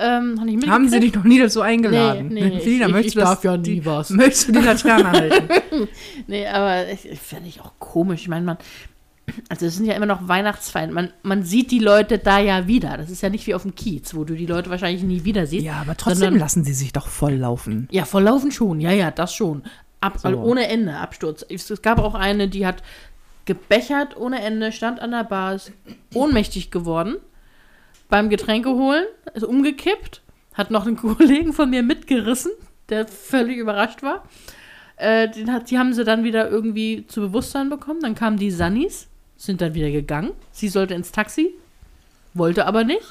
[0.00, 2.28] Ähm, nicht Haben sie dich noch nie dazu eingeladen?
[2.28, 4.10] Nee, nee, Felina, ich- ich- möchtest du ich das- darf ja nie was.
[4.10, 5.48] Möchtest du die Laterne halten?
[6.26, 8.22] Nee, aber ich, ich finde ich auch komisch.
[8.22, 8.58] Ich meine, man,
[9.48, 10.92] also es sind ja immer noch Weihnachtsfeiern.
[10.92, 12.96] Man, man sieht die Leute da ja wieder.
[12.96, 15.46] Das ist ja nicht wie auf dem Kiez, wo du die Leute wahrscheinlich nie wieder
[15.46, 15.64] siehst.
[15.64, 17.88] ja, aber trotzdem Sondern- lassen sie sich doch voll laufen.
[17.90, 18.80] Ja, volllaufen schon.
[18.80, 19.62] Ja, ja, das schon.
[20.00, 20.28] Ab, So.
[20.28, 21.44] Ohne Ende, Absturz.
[21.48, 22.82] Es es gab auch eine, die hat
[23.46, 25.72] gebechert ohne Ende, stand an der Bar, ist
[26.14, 27.16] ohnmächtig geworden.
[28.08, 29.04] Beim Getränke holen,
[29.34, 30.22] ist umgekippt,
[30.54, 32.52] hat noch einen Kollegen von mir mitgerissen,
[32.88, 34.24] der völlig überrascht war.
[34.96, 38.00] Äh, hat, die haben sie dann wieder irgendwie zu Bewusstsein bekommen.
[38.00, 40.32] Dann kamen die Sunnies, sind dann wieder gegangen.
[40.50, 41.54] Sie sollte ins Taxi,
[42.38, 43.02] wollte aber nicht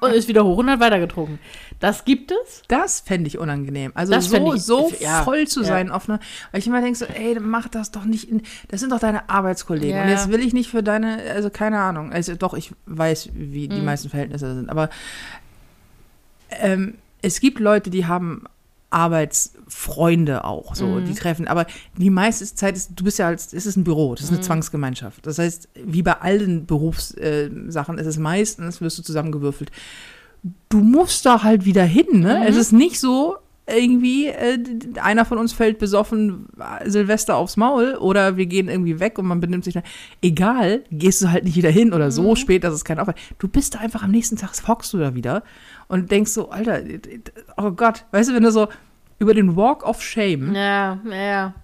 [0.00, 1.38] und ist wieder hoch und hat weitergetrunken.
[1.80, 2.62] Das gibt es.
[2.68, 3.92] Das fände ich unangenehm.
[3.94, 5.66] Also Das so, ich- so ja, voll zu ja.
[5.66, 6.18] sein auf einer,
[6.50, 9.28] weil ich immer denke so, ey, mach das doch nicht in, das sind doch deine
[9.28, 9.96] Arbeitskollegen.
[9.96, 10.02] Ja.
[10.02, 13.68] Und jetzt will ich nicht für deine, also keine Ahnung, also doch, ich weiß, wie
[13.68, 13.74] Mhm.
[13.74, 14.90] die meisten Verhältnisse sind, aber
[16.50, 18.44] ähm, es gibt Leute, die haben
[18.90, 21.04] Arbeitsfreunde auch, so, Mhm.
[21.04, 21.66] die treffen, aber
[21.96, 24.36] die meiste Zeit ist, du bist ja als, es ist ein Büro, das ist Mhm.
[24.36, 25.26] eine Zwangsgemeinschaft.
[25.26, 29.70] Das heißt, wie bei allen Berufssachen äh, ist es meistens, wirst du zusammengewürfelt
[30.68, 32.36] du musst da halt wieder hin, ne?
[32.36, 32.42] Mhm.
[32.46, 33.36] Es ist nicht so,
[33.66, 34.56] irgendwie, äh,
[35.02, 39.26] einer von uns fällt besoffen äh, Silvester aufs Maul oder wir gehen irgendwie weg und
[39.26, 39.82] man benimmt sich dann.
[40.22, 42.10] Egal, gehst du halt nicht wieder hin oder Mhm.
[42.12, 43.18] so spät, dass es kein Aufwand.
[43.38, 45.42] Du bist da einfach am nächsten Tag, hockst du da wieder
[45.88, 46.82] und denkst so, Alter,
[47.56, 48.68] oh Gott, weißt du, wenn du so
[49.18, 51.54] über den Walk of Shame ja, ja.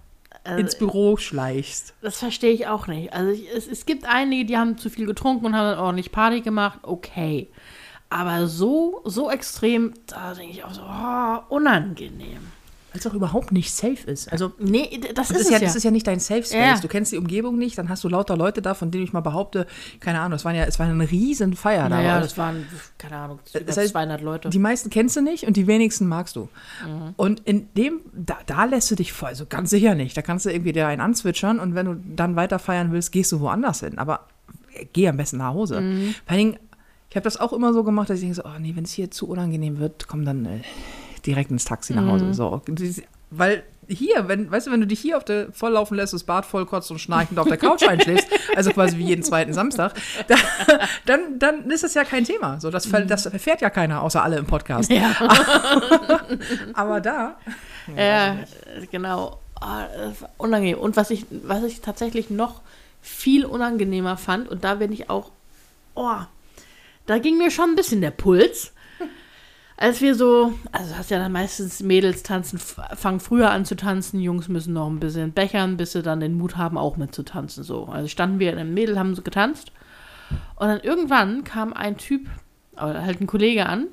[0.43, 1.95] Also, ins Büro schleichst.
[2.01, 3.13] Das verstehe ich auch nicht.
[3.13, 6.11] Also ich, es, es gibt einige, die haben zu viel getrunken und haben dann ordentlich
[6.11, 6.79] Party gemacht.
[6.83, 7.49] Okay.
[8.09, 12.51] Aber so, so extrem, da denke ich auch so, oh, unangenehm.
[12.95, 14.31] Es auch überhaupt nicht safe ist.
[14.31, 15.65] Also Nee, das, das ist, ist, ja, ja.
[15.65, 16.53] das ist ja nicht dein Safe Space.
[16.53, 16.79] Ja.
[16.79, 19.21] Du kennst die Umgebung nicht, dann hast du lauter Leute da, von denen ich mal
[19.21, 19.67] behaupte,
[19.99, 21.97] keine Ahnung, es waren ja, es war eine riesen Feier da.
[21.97, 22.65] naja, aber das waren,
[22.97, 24.49] keine Ahnung, über Das heißt, 200 Leute.
[24.49, 26.49] Die meisten kennst du nicht und die wenigsten magst du.
[26.85, 27.13] Mhm.
[27.17, 30.15] Und in dem, da, da lässt du dich voll, also ganz sicher nicht.
[30.15, 33.31] Da kannst du irgendwie dir einen anzwitschern und wenn du dann weiter feiern willst, gehst
[33.31, 33.97] du woanders hin.
[33.97, 34.27] Aber
[34.73, 35.81] äh, geh am besten nach Hause.
[35.81, 36.15] Mhm.
[36.25, 36.59] Vor allen Dingen,
[37.09, 38.91] ich habe das auch immer so gemacht, dass ich denke so, oh nee, wenn es
[38.91, 40.59] hier zu unangenehm wird, komm dann äh,
[41.25, 42.11] direkt ins Taxi nach Mhm.
[42.11, 42.33] Hause.
[42.33, 43.01] So, Dies-
[43.31, 46.45] weil hier, wenn, weißt du, wenn du dich hier auf der volllaufen lässt, das Bad
[46.45, 49.93] vollkotzt und schnarchend auf der Couch einschläfst, also quasi wie jeden zweiten Samstag,
[50.27, 50.35] da,
[51.05, 52.59] dann, dann ist das ja kein Thema.
[52.59, 54.89] So, das, ver- das erfährt ja keiner, außer alle im Podcast.
[54.91, 55.11] ja,
[56.73, 57.37] Aber da,
[57.95, 58.37] ja
[58.91, 59.39] genau.
[59.61, 60.77] Ah, das war unangenehm.
[60.79, 62.61] Und was ich, was ich tatsächlich noch
[63.01, 65.31] viel unangenehmer fand, und da bin ich auch,
[65.95, 66.17] oh,
[67.05, 68.71] da ging mir schon ein bisschen der Puls.
[69.77, 74.21] Als wir so, also hast ja dann meistens Mädels tanzen, fangen früher an zu tanzen,
[74.21, 77.63] Jungs müssen noch ein bisschen bechern, bis sie dann den Mut haben, auch mitzutanzen.
[77.63, 77.85] So.
[77.85, 79.73] Also standen wir in einem Mädel, haben so getanzt.
[80.55, 82.27] Und dann irgendwann kam ein Typ,
[82.73, 83.87] oder halt ein Kollege an,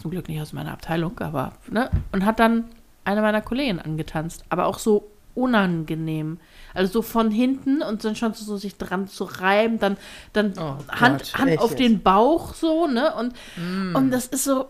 [0.00, 2.64] zum Glück nicht aus meiner Abteilung, aber, ne, und hat dann
[3.04, 6.38] eine meiner Kollegen angetanzt, aber auch so unangenehm.
[6.74, 9.96] Also so von hinten und dann schon so sich dran zu reiben, dann,
[10.32, 13.14] dann Oh Hand, Gott, Hand auf den Bauch so, ne?
[13.14, 13.34] Und,
[13.94, 14.68] und das ist so,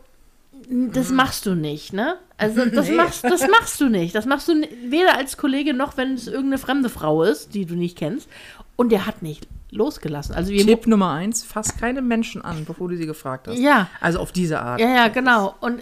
[0.68, 2.16] das machst du nicht, ne?
[2.38, 2.96] Also das, Nee.
[2.96, 4.14] machst, das machst du nicht.
[4.14, 4.54] Das machst du
[4.86, 8.28] weder als Kollege noch, wenn es irgendeine fremde Frau ist, die du nicht kennst.
[8.76, 10.34] Und der hat nicht losgelassen.
[10.34, 13.58] Also wir Tipp Nummer eins, fass keine Menschen an, bevor du sie gefragt hast.
[13.58, 13.88] Ja.
[14.00, 14.80] Also auf diese Art.
[14.80, 15.54] Ja, ja, genau.
[15.60, 15.80] Und,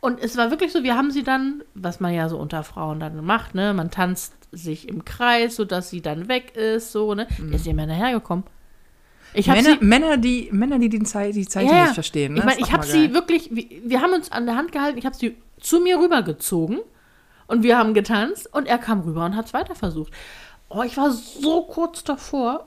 [0.00, 3.00] und es war wirklich so, wir haben sie dann, was man ja so unter Frauen
[3.00, 3.72] dann macht, ne?
[3.74, 7.26] Man tanzt sich im Kreis, sodass sie dann weg ist, so, ne?
[7.38, 7.52] Mhm.
[7.52, 8.44] Ist ihr Männer hergekommen.
[8.44, 8.59] Ich habe
[9.46, 9.84] Männer, sie.
[9.84, 12.32] Männer, die, Männer, die die, Zei die Zeichen Ja, nicht verstehen.
[12.34, 12.40] Ne?
[12.40, 15.06] Ich meine, ich habe sie wirklich, wir, wir haben uns an der Hand gehalten, ich
[15.06, 16.80] habe sie zu mir rübergezogen
[17.46, 20.12] und wir haben getanzt und er kam rüber und hat es weiter versucht.
[20.68, 22.66] Oh, ich war so kurz davor,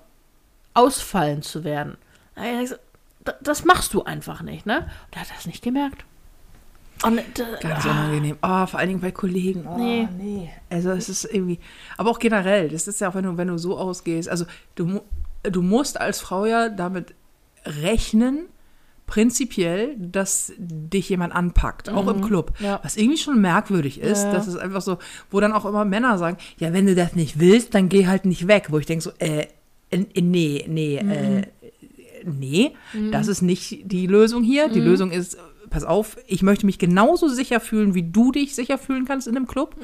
[0.74, 1.98] ausfallen zu werden.
[2.36, 2.82] Da hab ich gesagt,
[3.24, 4.80] "Da- Das machst du einfach nicht, ne?
[4.80, 6.04] Und er hat das nicht gemerkt.
[7.04, 7.24] Und, äh,
[7.62, 8.38] Ganz ah, unangenehm.
[8.42, 9.66] Oh, vor allen Dingen bei Kollegen.
[9.68, 10.08] Oh, Nee.
[10.18, 10.50] nee.
[10.70, 11.60] Also es ist irgendwie,
[11.98, 14.46] aber auch generell, das ist ja auch, wenn du, wenn du so ausgehst, also
[14.76, 15.02] du,
[15.44, 17.14] du musst als Frau ja damit
[17.66, 18.46] rechnen,
[19.06, 22.54] prinzipiell, dass dich jemand anpackt, auch im Club.
[22.60, 22.80] ja.
[22.84, 24.32] Was irgendwie schon merkwürdig ist, Ja.
[24.32, 24.98] dass es einfach so,
[25.30, 28.26] wo dann auch immer Männer sagen, ja, wenn du das nicht willst, dann geh halt
[28.26, 28.68] nicht weg.
[28.70, 29.48] Wo ich denke so, äh,
[29.92, 31.44] äh, nee, nee, äh,
[32.26, 32.72] nee,
[33.12, 34.70] das ist nicht die Lösung hier.
[34.70, 35.38] Die Lösung ist,
[35.70, 39.36] pass auf, ich möchte mich genauso sicher fühlen, wie du dich sicher fühlen kannst in
[39.36, 39.76] einem Club.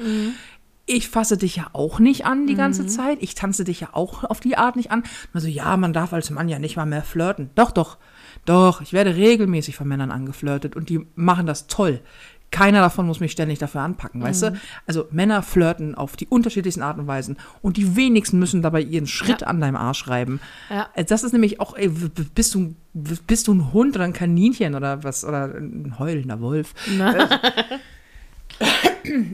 [0.86, 3.18] Ich fasse dich ja auch nicht an die ganze Zeit.
[3.20, 5.04] Ich tanze dich ja auch auf die Art nicht an.
[5.32, 7.50] Also ja, man darf als Mann ja nicht mal mehr flirten.
[7.54, 7.96] Doch, doch,
[8.44, 8.80] doch.
[8.80, 12.00] Ich werde regelmäßig von Männern angeflirtet und die machen das toll.
[12.50, 14.60] Keiner davon muss mich ständig dafür anpacken, weißt du?
[14.84, 19.06] Also Männer flirten auf die unterschiedlichsten Arten und Weisen und die wenigsten müssen dabei ihren
[19.06, 20.40] Schritt an deinem Arsch reiben.
[20.68, 20.88] Ja.
[20.94, 21.88] Äh, Das ist nämlich auch, ey,
[22.34, 26.74] bist du, bist du ein Hund oder ein Kaninchen oder was, oder ein heulender Wolf?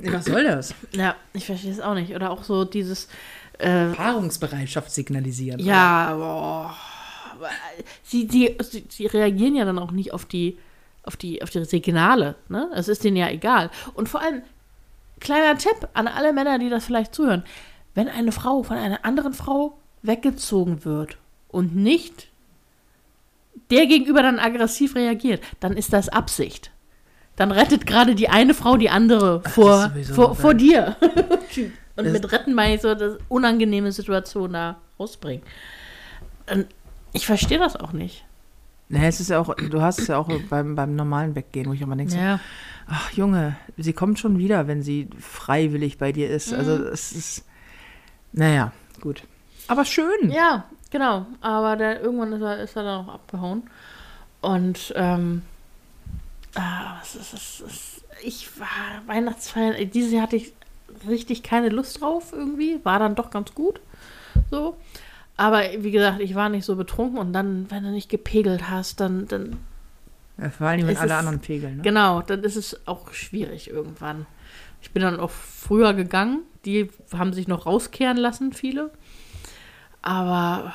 [0.05, 0.75] Was soll das?
[0.93, 2.15] ja, ich verstehe es auch nicht.
[2.15, 3.09] Oder auch so dieses,
[3.59, 5.61] äh, Paarungsbereitschaft signalisieren.
[5.61, 6.77] ja, boah.
[7.33, 7.49] Aber
[8.03, 10.59] Sie, sie, sie, sie reagieren ja dann auch nicht auf die,
[11.03, 12.35] auf die, auf die Signale.
[12.49, 12.71] Ne?
[12.75, 13.71] Es ist denen ja egal.
[13.95, 14.43] Und vor allem,
[15.21, 17.45] kleiner Tipp an alle Männer, die das vielleicht zuhören.
[17.95, 21.19] Wenn eine Frau von einer anderen Frau weggezogen wird
[21.49, 22.29] und nicht
[23.71, 26.71] der gegenüber dann aggressiv reagiert, dann ist das Absicht.
[27.37, 30.97] Dann rettet gerade die eine Frau die andere vor, vor, vor dir.
[31.97, 35.43] und Das- mit retten meine ich so, dass unangenehme Situation da rausbringen.
[36.51, 36.67] Und
[37.13, 38.25] ich verstehe das auch nicht.
[38.89, 41.73] Nee, es ist ja auch, du hast es ja auch beim, beim normalen Weggehen, wo
[41.73, 42.39] ich immer denke, so, Ja.
[42.87, 46.55] ach Junge, sie kommt schon wieder, wenn sie freiwillig bei dir ist.
[46.55, 47.45] Also es ist,
[48.33, 48.71] naja,
[49.01, 49.25] gut.
[49.67, 50.31] Aber schön.
[50.31, 51.27] Ja, genau.
[51.41, 53.65] Aber der, irgendwann ist er, ist er dann auch abgehauen.
[54.41, 55.43] Und ähm,
[56.57, 58.67] ah, es ist, es ist, ich war
[59.07, 60.53] Weihnachtsfeiern, dieses Jahr hatte ich
[61.09, 62.81] richtig keine Lust drauf irgendwie.
[62.85, 63.81] War dann doch ganz gut.
[64.51, 64.77] So.
[65.37, 69.01] Aber wie gesagt, ich war nicht so betrunken und dann, wenn du nicht gepegelt hast,
[69.01, 69.57] dann, dann
[70.39, 71.77] Ja, vor allem, wenn Es alle ist- anderen pegeln.
[71.79, 71.83] Ne?
[71.83, 74.27] Genau, dann ist es auch schwierig irgendwann.
[74.81, 76.41] Ich bin dann auch früher gegangen.
[76.65, 78.91] Die haben sich noch rauskehren lassen, viele.
[80.03, 80.73] Aber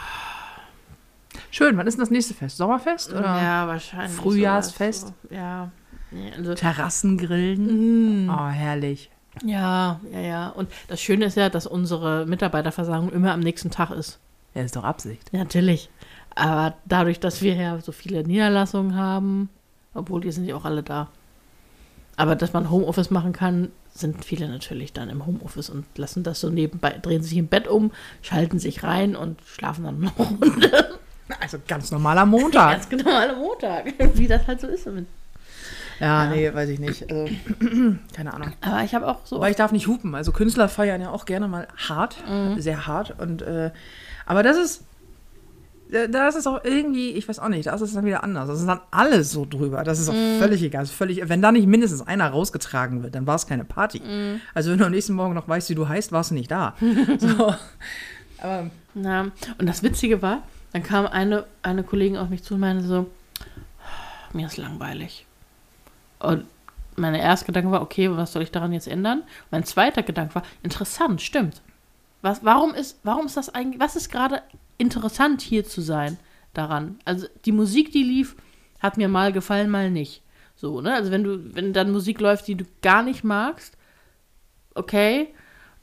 [1.51, 2.57] Schön, wann ist denn das nächste Fest?
[2.57, 3.11] Sommerfest?
[3.11, 4.17] Oder ja, wahrscheinlich.
[4.17, 5.07] Frühjahrsfest?
[5.29, 5.35] So.
[5.35, 5.71] Ja.
[6.11, 8.25] Nee, also, Terrassengrillen?
[8.25, 9.11] Mm, Oh, herrlich.
[9.45, 10.49] ja, ja, ja.
[10.49, 14.19] Und das Schöne ist ja, dass unsere Mitarbeiterversammlung immer am nächsten Tag ist.
[14.53, 15.29] Ja, ist doch Absicht.
[15.31, 15.89] Ja, natürlich.
[16.35, 19.49] Aber dadurch, dass wir ja so viele Niederlassungen haben,
[19.93, 21.09] Obwohl, die sind ja auch alle da.
[22.15, 26.39] Aber dass man Homeoffice machen kann, sind viele natürlich dann im Homeoffice und lassen das
[26.39, 27.91] so nebenbei, drehen sich im Bett um,
[28.21, 30.99] schalten sich rein und schlafen dann noch eine Runde.
[31.39, 32.89] Also ganz normaler Montag.
[32.89, 33.93] Ganz alle Montag.
[34.15, 34.85] Wie das halt so ist.
[34.87, 35.05] Mit.
[35.99, 36.29] ja, Ja.
[36.29, 37.09] nee, weiß ich nicht.
[37.11, 37.29] Also,
[38.15, 38.53] keine Ahnung.
[38.61, 39.37] Aber ich habe auch so.
[39.37, 40.15] Aber ich darf nicht hupen.
[40.15, 42.17] Also Künstler feiern ja auch gerne mal hart,
[42.57, 43.15] sehr hart.
[43.19, 43.71] Und äh,
[44.25, 44.83] aber das ist,
[46.09, 48.47] das ist auch irgendwie, ich weiß auch nicht, das ist dann wieder anders.
[48.47, 49.83] Das ist dann alles so drüber.
[49.83, 50.85] Das ist auch völlig egal.
[50.85, 54.01] Völlig, wenn da nicht mindestens einer rausgetragen wird, dann war es keine Party.
[54.53, 56.75] Also wenn du am nächsten Morgen noch weißt, wie du heißt, warst du nicht da.
[57.17, 57.53] so.
[58.37, 62.61] Aber Na, und das Witzige war, dann kam eine, eine Kollegin auf mich zu und
[62.61, 63.09] meinte so,
[64.33, 65.25] mir ist langweilig.
[66.19, 66.45] Und
[66.95, 69.23] mein erster Gedanke war, okay, was soll ich daran jetzt ändern?
[69.49, 71.61] Mein zweiter Gedanke war, interessant, stimmt.
[72.21, 74.41] Was, warum ist, warum ist das eigentlich, was ist gerade
[74.77, 76.17] interessant hier zu sein
[76.53, 76.99] daran?
[77.05, 78.35] Also die Musik, die lief,
[78.79, 80.21] hat mir mal gefallen, mal nicht.
[80.55, 80.93] So, ne?
[80.93, 83.77] Also wenn du, wenn dann Musik läuft, die du gar nicht magst,
[84.75, 85.33] okay,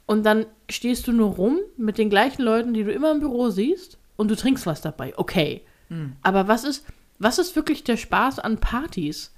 [0.07, 3.51] und dann stehst du nur rum mit den gleichen Leuten, die du immer im Büro
[3.51, 5.62] siehst, und du trinkst was dabei, okay.
[6.23, 6.85] Aber was ist,
[7.19, 9.33] was ist wirklich der Spaß an Partys?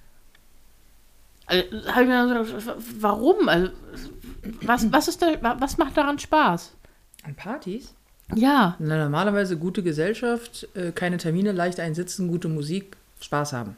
[1.47, 3.49] Also, hab ich mir gedacht, warum?
[3.49, 3.70] Also,
[4.62, 6.72] was, was, ist der, wa- was macht daran Spaß?
[7.22, 7.95] an Partys?
[8.35, 13.76] Ja, Na, normalerweise gute Gesellschaft, äh, keine Termine, leicht einsitzen, gute Musik, Spaß haben.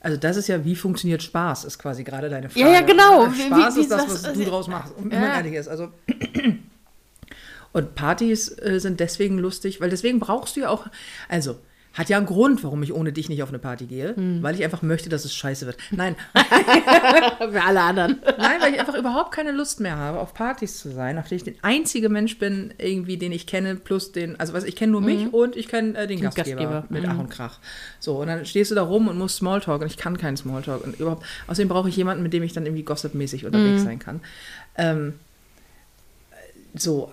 [0.00, 2.60] Also das ist ja, wie funktioniert Spaß, ist quasi gerade deine Frage.
[2.66, 3.24] Ja, ja, genau.
[3.26, 5.20] Äh, Wie- Spaß wie- ist das, was- was du draus machst, wenn Ja.
[5.20, 5.68] man ehrlich ist.
[5.68, 5.90] Also
[7.72, 10.86] und Partys äh, sind deswegen lustig, weil deswegen brauchst du ja auch,
[11.28, 11.56] also
[11.98, 14.42] hat ja einen Grund, warum ich ohne dich nicht auf eine Party gehe, Hm.
[14.42, 15.78] weil ich einfach möchte, dass es scheiße wird.
[15.90, 16.14] Nein,
[17.50, 18.20] für alle anderen.
[18.38, 21.42] Nein, weil ich einfach überhaupt keine Lust mehr habe, auf Partys zu sein, denen ich
[21.42, 25.00] der einzige Mensch bin, irgendwie, den ich kenne, plus den, also was ich kenne nur
[25.00, 27.10] mich und ich kenne äh, den, Gastgeber, Gastgeber, mit mhm.
[27.10, 27.58] Ach und Krach.
[27.98, 30.84] So, und dann stehst du da rum und musst Smalltalk und ich kann keinen Smalltalk
[30.84, 34.20] und überhaupt, außerdem brauche ich jemanden, mit dem ich dann irgendwie gossipmäßig unterwegs sein kann.
[34.76, 35.14] Ähm,
[36.74, 37.12] so,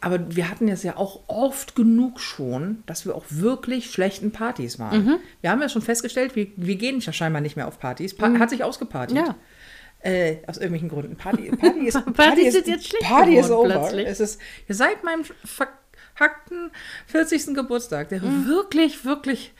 [0.00, 4.78] aber wir hatten es ja auch oft genug schon, dass wir auch wirklich schlechten Partys
[4.78, 5.04] waren.
[5.04, 5.16] Mhm.
[5.42, 8.14] Wir haben ja schon festgestellt, wir, wir gehen ja scheinbar nicht mehr auf Partys.
[8.16, 9.20] Pa Hat sich ausgepartigt.
[9.20, 9.26] Mhm.
[9.26, 9.34] Ja.
[10.02, 11.16] Äh, aus irgendwelchen Gründen.
[11.16, 13.68] Party, Party ist, Partys ist, sind jetzt schlecht Party ist over.
[13.68, 14.06] plötzlich.
[14.08, 16.70] Es ist seit meinem verhackten
[17.06, 17.54] 40.
[17.54, 18.46] Geburtstag, der Mhm.
[18.46, 19.52] wirklich, wirklich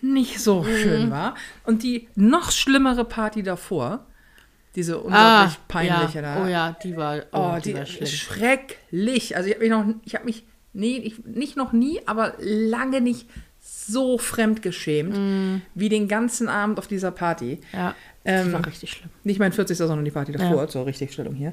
[0.00, 1.34] nicht so schön war.
[1.64, 4.06] Und die noch schlimmere Party davor,
[4.76, 6.34] diese unglaublich peinliche Ah, ja.
[6.36, 6.44] da.
[6.44, 9.36] Oh ja, die war, oh, Oh, die, die war schrecklich.
[9.36, 13.00] Also ich habe mich noch, ich habe mich, nee, ich, nicht noch nie, aber lange
[13.00, 13.28] nicht
[13.60, 15.62] so fremd geschämt Mm.
[15.74, 17.60] wie den ganzen Abend auf dieser Party.
[17.72, 17.94] Ja,
[18.24, 19.10] Ähm, die war richtig schlimm.
[19.24, 19.76] Nicht mein 40.
[19.76, 21.52] sondern die Party davor, zur Richtigstellung hier.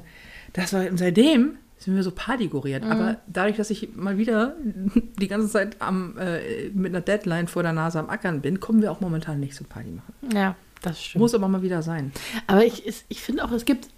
[0.52, 2.84] Das war, und seitdem sind wir so partygoriert.
[2.84, 2.90] Mhm.
[2.90, 4.54] Aber dadurch, dass ich mal wieder
[5.20, 8.82] die ganze Zeit am, äh, mit einer Deadline vor der Nase am Ackern bin, kommen
[8.82, 10.12] wir auch momentan nicht zum Party machen.
[10.34, 11.20] Ja, das stimmt.
[11.20, 12.12] Muss aber mal wieder sein.
[12.46, 13.88] Aber ich, ich finde auch, es gibt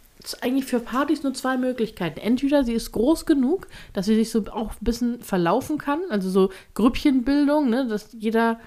[0.40, 2.18] eigentlich für Partys nur zwei Möglichkeiten.
[2.18, 6.30] Entweder sie ist groß genug, dass sie sich so auch ein bisschen verlaufen kann, also
[6.30, 8.58] so Grüppchenbildung, ne, dass jeder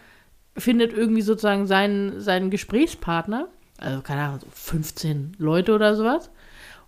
[0.55, 3.47] findet irgendwie sozusagen seinen, seinen Gesprächspartner,
[3.77, 6.29] also keine Ahnung, so 15 Leute oder sowas.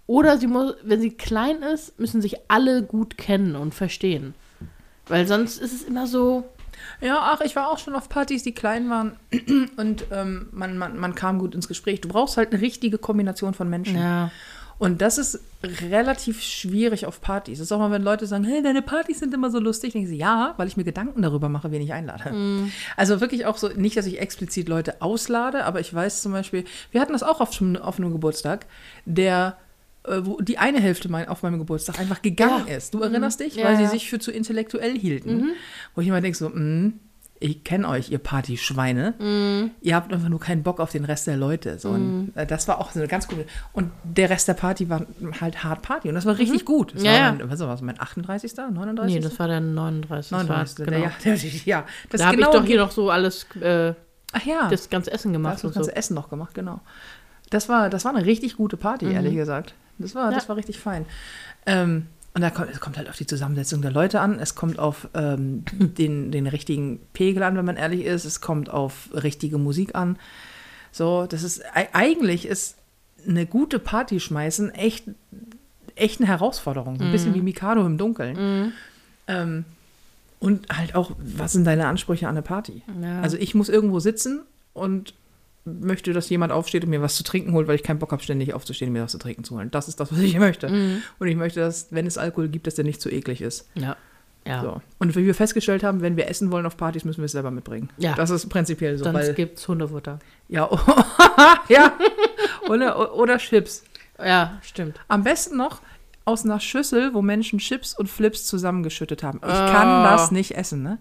[0.08, 4.34] Oder sie muss, wenn sie klein ist, müssen sich alle gut kennen und verstehen.
[5.08, 6.46] Weil sonst ist es immer so,
[7.02, 9.18] Ja, ach, ich war auch schon auf Partys, die klein waren
[9.78, 12.02] und ähm, man, man, man kam gut ins Gespräch.
[12.02, 13.98] Du brauchst halt eine richtige Kombination von Menschen.
[13.98, 14.32] ja,
[14.78, 15.40] Und das ist
[15.90, 17.58] relativ schwierig auf Partys.
[17.60, 19.92] Das ist auch mal, wenn Leute sagen, hey, deine Partys sind immer so lustig.
[19.92, 22.32] Denke ich, ja, weil ich mir Gedanken darüber mache, wen ich einlade.
[22.96, 26.64] Also wirklich auch so, nicht, dass ich explizit Leute auslade, aber ich weiß zum Beispiel,
[26.92, 28.68] wir hatten das auch auf, auf einem Geburtstag,
[29.06, 29.58] der
[30.24, 32.76] wo die eine Hälfte mein, auf meinem Geburtstag einfach gegangen Ja.
[32.78, 32.94] ist.
[32.94, 33.56] Du erinnerst dich?
[33.56, 33.90] Ja, weil sie ja.
[33.90, 35.52] sich für zu intellektuell hielten.
[35.96, 36.92] Wo ich immer denke so, mh,
[37.42, 39.70] ich kenne euch, ihr Partyschweine.
[39.82, 41.80] Ihr habt einfach nur keinen Bock auf den Rest der Leute.
[41.80, 43.46] So, und, äh, das war auch so eine ganz coole.
[43.72, 45.06] Und der Rest der Party war
[45.40, 46.10] halt hart Party.
[46.10, 46.96] Und das war richtig gut.
[46.96, 47.32] Das Ja, war ja.
[47.34, 49.16] mein, was war das, mein 38., 39.?
[49.16, 50.30] nee, das war der 39.
[50.32, 50.80] Das 39.
[50.80, 50.98] War, genau.
[51.06, 51.36] Ja, der,
[51.66, 53.94] ja, das da habe genau ich doch hier noch so alles, äh,
[54.34, 55.80] Ach ja, das ganze Essen da gemacht hast du das so.
[55.82, 56.82] ganze Essen noch gemacht, genau.
[57.52, 59.74] Das war, das war eine richtig gute Party, ehrlich gesagt.
[60.00, 60.50] Das war, das Ja.
[60.50, 61.06] war richtig fein.
[61.66, 64.40] Ähm, und da kommt, es kommt halt auf die Zusammensetzung der Leute an.
[64.40, 68.26] Es kommt auf ähm, den, den richtigen Pegel an, wenn man ehrlich ist.
[68.26, 70.18] Es kommt auf richtige Musik an.
[70.92, 72.76] So, das ist ei- eigentlich ist
[73.28, 75.06] eine gute Party schmeißen echt,
[75.96, 76.98] echt eine Herausforderung.
[76.98, 78.74] So ein bisschen wie Mikado im Dunkeln.
[79.28, 79.66] Ähm,
[80.40, 82.82] und halt auch, was sind deine Ansprüche an eine Party?
[83.02, 83.22] Ja.
[83.22, 84.42] Also ich muss irgendwo sitzen
[84.74, 85.14] und
[85.66, 88.24] möchte, dass jemand aufsteht und mir was zu trinken holt, weil ich keinen Bock habe,
[88.24, 89.70] ständig aufzustehen und mir was zu trinken zu holen.
[89.72, 90.68] Das ist das, was ich möchte.
[91.20, 93.70] Und ich möchte, dass, wenn es Alkohol gibt, dass der nicht zu eklig ist.
[93.76, 93.96] Ja.
[94.48, 94.62] Ja.
[94.64, 94.82] So.
[95.00, 97.52] Und wie wir festgestellt haben, wenn wir essen wollen auf Partys, müssen wir es selber
[97.52, 97.90] mitbringen.
[97.98, 98.16] Ja.
[98.16, 99.04] Das ist prinzipiell so.
[99.04, 100.20] Sonst Weil, gibt's Hundefutter.
[100.48, 100.68] ja,
[101.68, 101.94] ja.
[102.70, 103.84] Oder, oder Chips.
[104.18, 105.00] Ja, stimmt.
[105.08, 105.82] Am besten noch
[106.26, 109.40] aus einer Schüssel, wo Menschen Chips und Flips zusammengeschüttet haben.
[109.44, 109.72] Ich Ah.
[109.72, 111.00] kann das nicht essen, ne?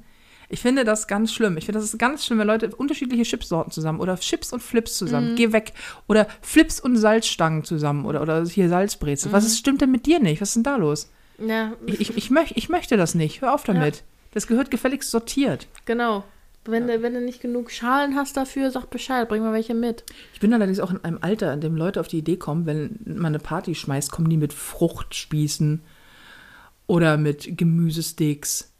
[0.50, 1.56] Ich finde das ganz schlimm.
[1.58, 4.92] Ich finde, das ist ganz schlimm, wenn Leute unterschiedliche Chipsorten zusammen oder Chips und Flips
[5.00, 5.06] Mhm.
[5.06, 5.36] zusammen.
[5.36, 5.72] Geh weg.
[6.06, 9.28] Oder Flips und Salzstangen zusammen oder, oder hier Salzbrezel.
[9.28, 9.32] Mhm.
[9.34, 10.40] Was ist, stimmt denn mit dir nicht?
[10.40, 11.10] Was ist denn da los?
[11.38, 13.42] Ja, Ich, ich, ich, möch, ich möchte das nicht.
[13.42, 14.04] Hör auf damit.
[14.32, 15.66] Das gehört gefälligst sortiert.
[15.84, 16.24] genau.
[16.64, 20.04] Wenn, du, wenn du nicht genug Schalen hast dafür, sag Bescheid, bring mal welche mit.
[20.34, 22.98] Ich bin allerdings auch in einem Alter, in dem Leute auf die Idee kommen, wenn
[23.06, 25.80] man eine Party schmeißt, kommen die mit Fruchtspießen
[26.86, 28.70] oder mit Gemüsesticks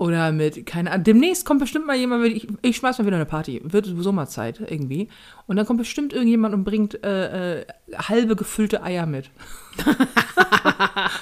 [0.00, 1.04] oder mit, keine Ahnung.
[1.04, 4.26] Demnächst kommt bestimmt mal jemand, ich, ich schmeiß mal wieder eine Party, wird sowieso mal
[4.26, 5.08] Zeit irgendwie.
[5.46, 9.30] Und dann kommt bestimmt irgendjemand und bringt äh, äh, halbe gefüllte Eier mit.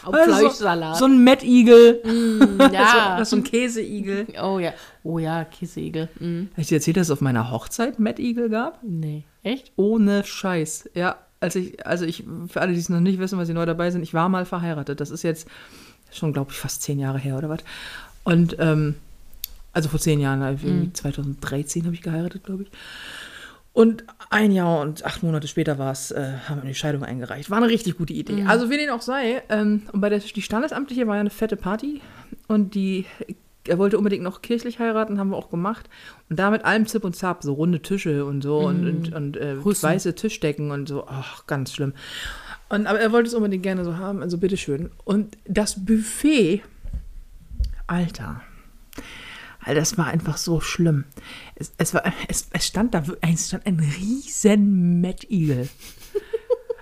[0.04, 0.96] Auf Also Fleischsalat.
[0.96, 2.02] So ein Mettigel,
[2.72, 3.16] ja.
[3.18, 4.28] so, so ein Käseigel.
[4.40, 4.72] oh ja.
[5.02, 6.08] Oh ja, Käseigel.
[6.20, 6.50] Mhm.
[6.52, 8.78] Habe ich dir erzählt, dass es auf meiner Hochzeit Mettigel gab?
[8.84, 9.24] Nee.
[9.42, 9.72] Echt?
[9.74, 10.90] Ohne Scheiß.
[10.94, 13.66] Ja, als ich, also ich, für alle, die es noch nicht wissen, weil sie neu
[13.66, 15.00] dabei sind, ich war mal verheiratet.
[15.00, 15.48] Das ist jetzt
[16.12, 17.60] schon, glaube ich, fast zehn Jahre her oder was.
[18.28, 18.96] Und, ähm,
[19.72, 22.68] also vor zehn Jahren, irgendwie 2013 habe ich geheiratet, glaube ich.
[23.72, 27.48] Und ein Jahr und acht Monate später war es, äh, haben wir die Scheidung eingereicht.
[27.48, 28.44] War eine richtig gute Idee.
[28.46, 31.56] Also wie dem auch sei, ähm, und bei der die Standesamtliche war ja eine fette
[31.56, 32.02] Party
[32.48, 33.06] und die
[33.66, 35.88] er wollte unbedingt noch kirchlich heiraten, haben wir auch gemacht.
[36.28, 39.36] Und da mit allem Zip und Zap, so runde Tische und so und, und, und
[39.36, 41.06] äh, weiße Tischdecken und so.
[41.06, 41.94] Ach, ganz schlimm.
[42.68, 44.90] Und, aber er wollte es unbedingt gerne so haben, also bitteschön.
[45.04, 46.62] Und das Buffet,
[47.88, 48.42] Alter,
[49.60, 51.04] Alter, das war einfach so schlimm.
[51.56, 55.68] Es, es, war, es, es stand da es stand ein riesen Mettigel.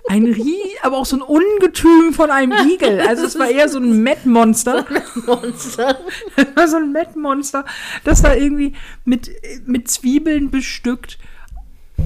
[0.09, 3.01] Ein Rie, aber auch so ein Ungetüm von einem Igel.
[3.01, 4.85] Also es war eher so ein Met-Monster.
[5.25, 5.99] Monster.
[6.37, 7.65] Das war so ein Met-Monster.
[8.05, 9.29] Das war irgendwie mit,
[9.65, 11.17] mit Zwiebeln bestückt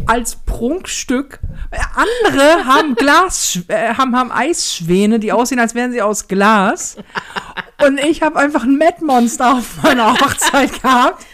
[0.06, 1.40] als Prunkstück.
[1.96, 6.98] Andere haben Glas, äh, haben, haben Eisschwäne, die aussehen, als wären sie aus Glas.
[7.86, 11.26] Und ich habe einfach ein Met-Monster auf meiner Hochzeit gehabt.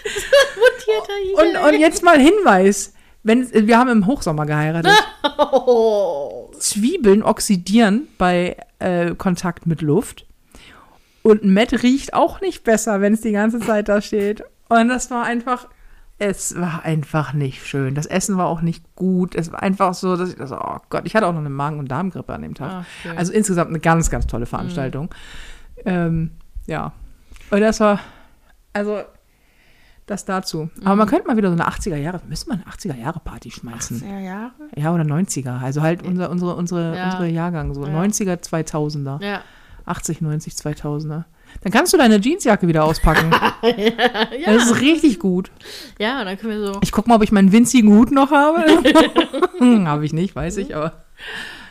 [1.36, 2.94] Und, und jetzt mal Hinweis.
[3.24, 4.92] Wenn, wir haben im Hochsommer geheiratet.
[5.38, 6.50] Oh.
[6.58, 10.26] Zwiebeln oxidieren bei äh, Kontakt mit Luft.
[11.24, 14.44] Und Met riecht auch nicht besser, wenn es die ganze Zeit da steht.
[14.70, 15.68] Und das war einfach,
[16.20, 17.94] es war einfach nicht schön.
[17.94, 19.36] Das Essen war auch nicht gut.
[19.36, 21.80] Es war einfach so, dass ich das, oh Gott, ich hatte auch noch eine Magen-
[21.80, 22.72] und Darmgrippe an dem Tag.
[22.72, 23.18] Ah, schön.
[23.18, 25.10] also insgesamt eine ganz, ganz tolle Veranstaltung.
[25.86, 26.32] Ähm,
[26.66, 26.92] ja.
[27.52, 28.00] Und das war,
[28.74, 29.02] also,
[30.08, 30.70] das dazu.
[30.84, 33.52] Aber man könnte mal wieder so eine 80er Jahre, müssen wir eine 80er Jahre Party
[33.52, 34.02] schmeißen.
[34.08, 34.52] Ja, Jahre?
[34.76, 35.60] Ja, oder 90er.
[35.62, 37.06] Also halt unser, unsere, unsere, Ja.
[37.06, 37.92] unsere Jahrgang, so Ja.
[37.94, 39.22] 90er, 2000er.
[39.24, 39.42] Ja.
[39.86, 41.26] 80, 90, 2000er.
[41.62, 43.32] Dann kannst du deine Jeansjacke wieder auspacken.
[44.46, 45.52] Das ist richtig gut.
[46.00, 46.80] Ja, dann können wir so.
[46.84, 48.64] Ich guck mal, ob ich meinen winzigen Hut noch habe.
[49.58, 51.04] hm, habe ich nicht, weiß ich, aber.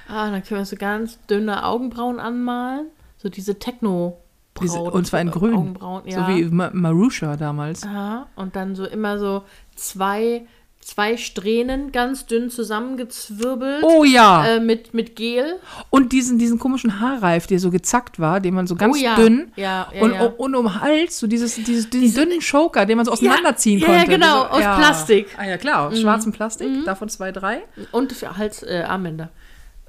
[0.09, 2.89] Ah, dann können wir so ganz dünne Augenbrauen anmalen.
[3.17, 4.19] So diese techno
[4.61, 5.55] Diese- und zwar in grün.
[5.55, 6.27] Augenbrauen, ja.
[6.27, 7.85] So wie Ma Marusha damals.
[7.85, 10.47] Aha, und dann so immer so zwei,
[10.87, 13.83] zwei Strähnen ganz dünn zusammengezwirbelt.
[13.83, 14.47] Oh ja.
[14.47, 15.57] Äh, mit, mit Gel.
[15.91, 19.17] Und diesen, diesen komischen Haarreif, der so gezackt war, den man so ganz oh ja.
[19.17, 19.51] dünn.
[19.57, 20.27] Ja, ja, und, ja.
[20.27, 23.95] und um Hals, so dieses, dieses, diesen dünnen Choker, den man so auseinanderziehen ja, ja,
[23.95, 24.13] konnte.
[24.13, 25.27] genau, Diese- aus Plastik.
[25.37, 27.63] Ah ja, klar, aus schwarzem Plastik, davon zwei, drei.
[27.91, 29.31] Und für Hals, äh, Armbänder.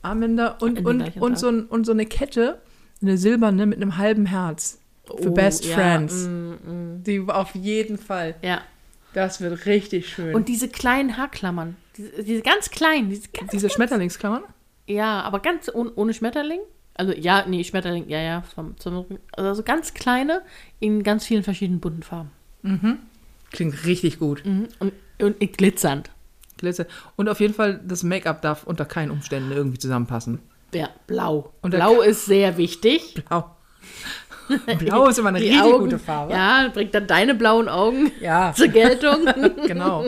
[0.01, 2.59] Armbänder und, und, und, so ein, und so eine Kette,
[3.03, 4.79] eine silberne mit einem halben Herz.
[5.05, 6.25] Für Oh, Best ja, Friends.
[6.27, 7.03] mm, mm.
[7.03, 8.35] Die auf jeden Fall.
[8.41, 8.61] Ja.
[9.17, 10.35] Das wird richtig schön.
[10.35, 11.75] Und diese kleinen Haarklammern.
[11.97, 13.09] Diese, diese ganz kleinen.
[13.09, 14.43] Diese ganz, diese Schmetterlingsklammern?
[14.85, 16.59] ja, aber ganz ohne, ohne Schmetterling.
[16.93, 18.43] Also ja, nee, Schmetterling, ja, ja.
[18.43, 20.43] Vom, zum, also so ganz kleine
[20.79, 22.29] in ganz vielen verschiedenen bunten Farben.
[23.49, 24.45] Klingt richtig gut.
[24.45, 24.67] Mhm.
[24.77, 26.11] Und, und glitzernd.
[26.57, 26.85] Glitzer.
[27.15, 30.41] Und auf jeden Fall, das Make-up darf unter keinen Umständen irgendwie zusammenpassen.
[30.75, 31.53] Ja, blau.
[31.63, 33.15] Blau ist sehr wichtig.
[33.27, 33.55] Blau.
[34.79, 36.33] Blau ist immer eine Die richtig Augen, gute Farbe.
[36.33, 39.25] Ja, bringt dann deine blauen Augen Ja, zur Geltung.
[39.67, 40.07] genau.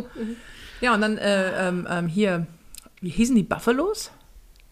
[0.82, 2.48] Ja, und dann äh, ähm, ähm, hier,
[3.02, 4.12] wie hießen die Buffalos?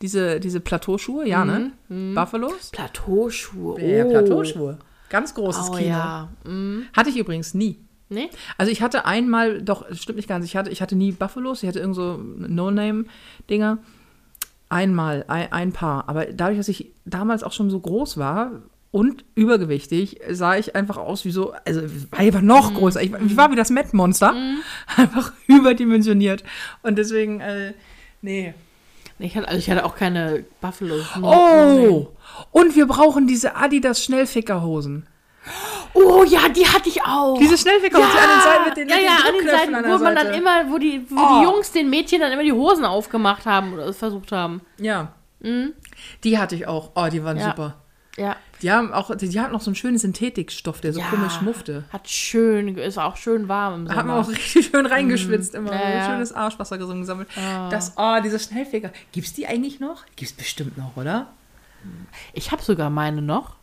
[0.01, 1.71] Diese, diese Plateauschuhe, ja, ne?
[1.89, 2.69] Buffalos?
[2.71, 3.75] Plateauschuhe.
[3.75, 3.79] Oh.
[3.79, 4.77] Ja, Plateauschuhe.
[5.09, 5.89] Ganz großes Oh Kino.
[5.89, 6.29] ja.
[6.45, 6.85] Mhm.
[6.95, 7.79] Hatte ich übrigens nie.
[8.09, 8.29] Nee?
[8.57, 11.63] Also ich hatte einmal, doch, das stimmt nicht ganz, ich hatte, ich hatte nie Buffalos,
[11.63, 13.79] ich hatte irgend so No-Name-Dinger.
[14.69, 16.07] Einmal, ein, ein paar.
[16.09, 18.51] Aber dadurch, dass ich damals auch schon so groß war
[18.97, 21.81] und übergewichtig, sah ich einfach aus wie so, also
[22.11, 23.01] war einfach noch größer.
[23.01, 24.33] Ich, war- ich war wie das Met-Monster.
[24.97, 26.43] Einfach überdimensioniert.
[26.83, 27.73] Und deswegen, äh,
[28.21, 28.53] nee.
[29.19, 30.95] Ich hatte, also ich hatte auch keine Buffalo.
[31.21, 32.07] Oh!
[32.51, 35.07] Und wir brauchen diese Adidas Schnellfickerhosen.
[35.93, 37.37] Oh ja, die hatte ich auch.
[37.39, 39.47] Diese Schnellficker ja, an den Seiten mit den, ja, mit den ja, an den
[39.81, 41.39] Seiten, wo man dann immer, wo die, wo Oh.
[41.39, 44.61] die Jungs den Mädchen dann immer die Hosen aufgemacht haben oder es versucht haben.
[44.79, 45.13] Ja.
[46.23, 46.91] Die hatte ich auch.
[46.95, 47.41] Oh, die waren Mhm.
[47.41, 47.49] Ja.
[47.49, 47.75] super.
[48.17, 48.35] Ja.
[48.61, 51.41] Die haben auch, die, die hatten noch so einen schönen Synthetikstoff, der so ja, komisch
[51.41, 51.83] muffte.
[51.91, 53.99] Hat schön, ist auch schön warm im Sommer.
[53.99, 55.71] Hat man auch richtig schön reingeschwitzt immer.
[55.71, 56.05] Ja, so ja.
[56.05, 57.29] Schönes Arschwasser gesungen gesammelt.
[57.69, 58.91] Das, oh, diese Schnellfeger.
[59.11, 60.05] Gibt's die eigentlich noch?
[60.15, 61.27] Gibt's bestimmt noch, oder?
[62.33, 63.55] Ich habe sogar meine noch.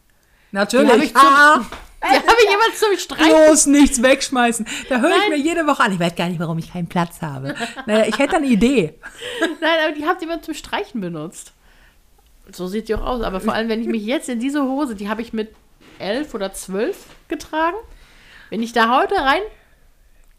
[0.53, 0.87] Natürlich.
[0.89, 1.65] Die hab ich zum- ah,
[2.05, 3.47] Die habe ich immer zum Streichen.
[3.47, 4.67] bloß nichts wegschmeißen.
[4.91, 5.93] Da höre ich mir jede Woche an.
[5.93, 7.55] Ich weiß gar nicht, warum ich keinen Platz habe.
[7.87, 8.95] Naja, ich hätte eine Idee.
[9.61, 11.53] Nein, aber die habt ihr immer zum Streichen benutzt.
[12.53, 13.23] So sieht die auch aus.
[13.23, 15.51] Aber vor allem, wenn ich mich jetzt in diese Hose, die habe ich mit
[15.99, 17.77] elf oder zwölf getragen.
[18.51, 19.41] Wenn ich da heute rein,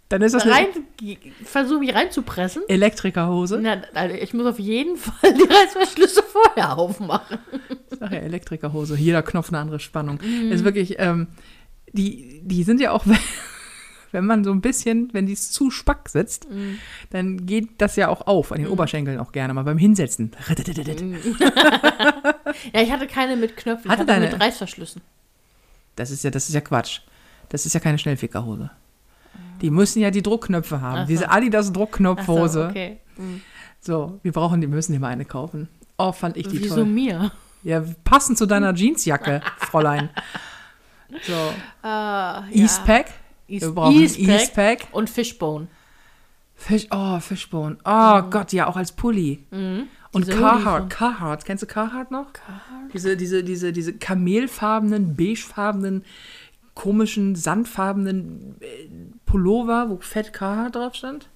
[0.10, 0.68] Dann ist das rein
[1.44, 3.60] versuche, mich reinzupressen, Elektrikerhose.
[3.62, 7.40] na, also ich muss auf jeden Fall die Reißverschlüsse vorher aufmachen.
[8.00, 8.96] Ach ja, Elektrikerhose.
[8.96, 10.20] Jeder Knopf eine andere Spannung.
[10.24, 10.52] Mhm.
[10.52, 11.28] Ist wirklich, ähm,
[11.92, 13.06] die, die sind ja auch,
[14.16, 16.80] wenn man so ein bisschen, wenn die zu spack sitzt, Mhm.
[17.12, 20.32] dann geht das ja auch auf, an den Oberschenkeln auch gerne mal beim Hinsetzen.
[20.50, 21.26] Mhm.
[22.74, 25.02] Ja, ich hatte keine mit Knöpfen, Hatte ich hatte deine- mit Reißverschlüssen.
[25.96, 27.02] Das ist ja, das ist ja Quatsch.
[27.50, 28.72] Das ist ja keine Schnellfickerhose.
[29.62, 31.02] Die müssen ja die Druckknöpfe haben.
[31.02, 31.08] So.
[31.08, 32.68] Diese Adidas Ach so, Druckknopfhose.
[32.70, 32.98] okay.
[33.18, 33.42] Mhm.
[33.82, 35.68] So, wir brauchen die, müssen die mal eine kaufen.
[35.98, 36.86] Oh, fand ich die Wieso toll.
[36.86, 37.32] mir?
[37.64, 40.10] Ja, passend zu deiner Jeansjacke, Fräulein.
[41.24, 41.54] So,
[41.88, 43.08] Ah, Eastpack.
[43.48, 45.68] East, Wir brauchen Eastpack und Fishbone.
[46.56, 47.78] Fisch, oh, Fishbone.
[47.86, 49.44] Oh Gott, ja, auch als Pulli.
[49.52, 49.88] Und Mhm.
[50.16, 51.44] Diese Carhartt, Carhartt.
[51.44, 52.28] Kennst du Carhartt noch?
[52.94, 56.06] Diese, diese, diese, diese kamelfarbenen, beigefarbenen,
[56.74, 58.66] komischen, sandfarbenen äh,
[59.26, 61.28] Pullover, wo fett Carhartt drauf stand.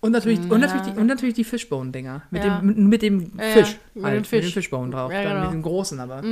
[0.00, 2.22] Und natürlich, und natürlich, die, und natürlich die Fishbone-Dinger.
[2.30, 2.58] Mit, Ja.
[2.60, 3.76] dem, mit, dem Ja, ja, Fisch.
[3.94, 4.44] mit halt, dem Fisch.
[4.46, 5.12] Mit dem Fishbone drauf.
[5.12, 5.40] Ja, genau.
[5.44, 6.22] Mit dem großen aber.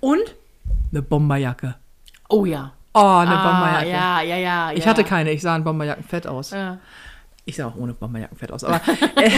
[0.00, 0.34] Und
[0.92, 1.74] eine Bomberjacke.
[2.28, 2.72] Oh ja.
[2.94, 3.90] Oh, eine ah, Bomberjacke.
[3.90, 4.72] Ja, ja, ja.
[4.72, 4.90] Ich ja.
[4.90, 6.50] hatte keine, ich sah in Bomberjacken fett aus.
[6.50, 6.78] Ja.
[7.44, 8.62] Ich sah auch ohne Bomberjacken fett aus.
[8.64, 8.76] Aber
[9.16, 9.30] äh,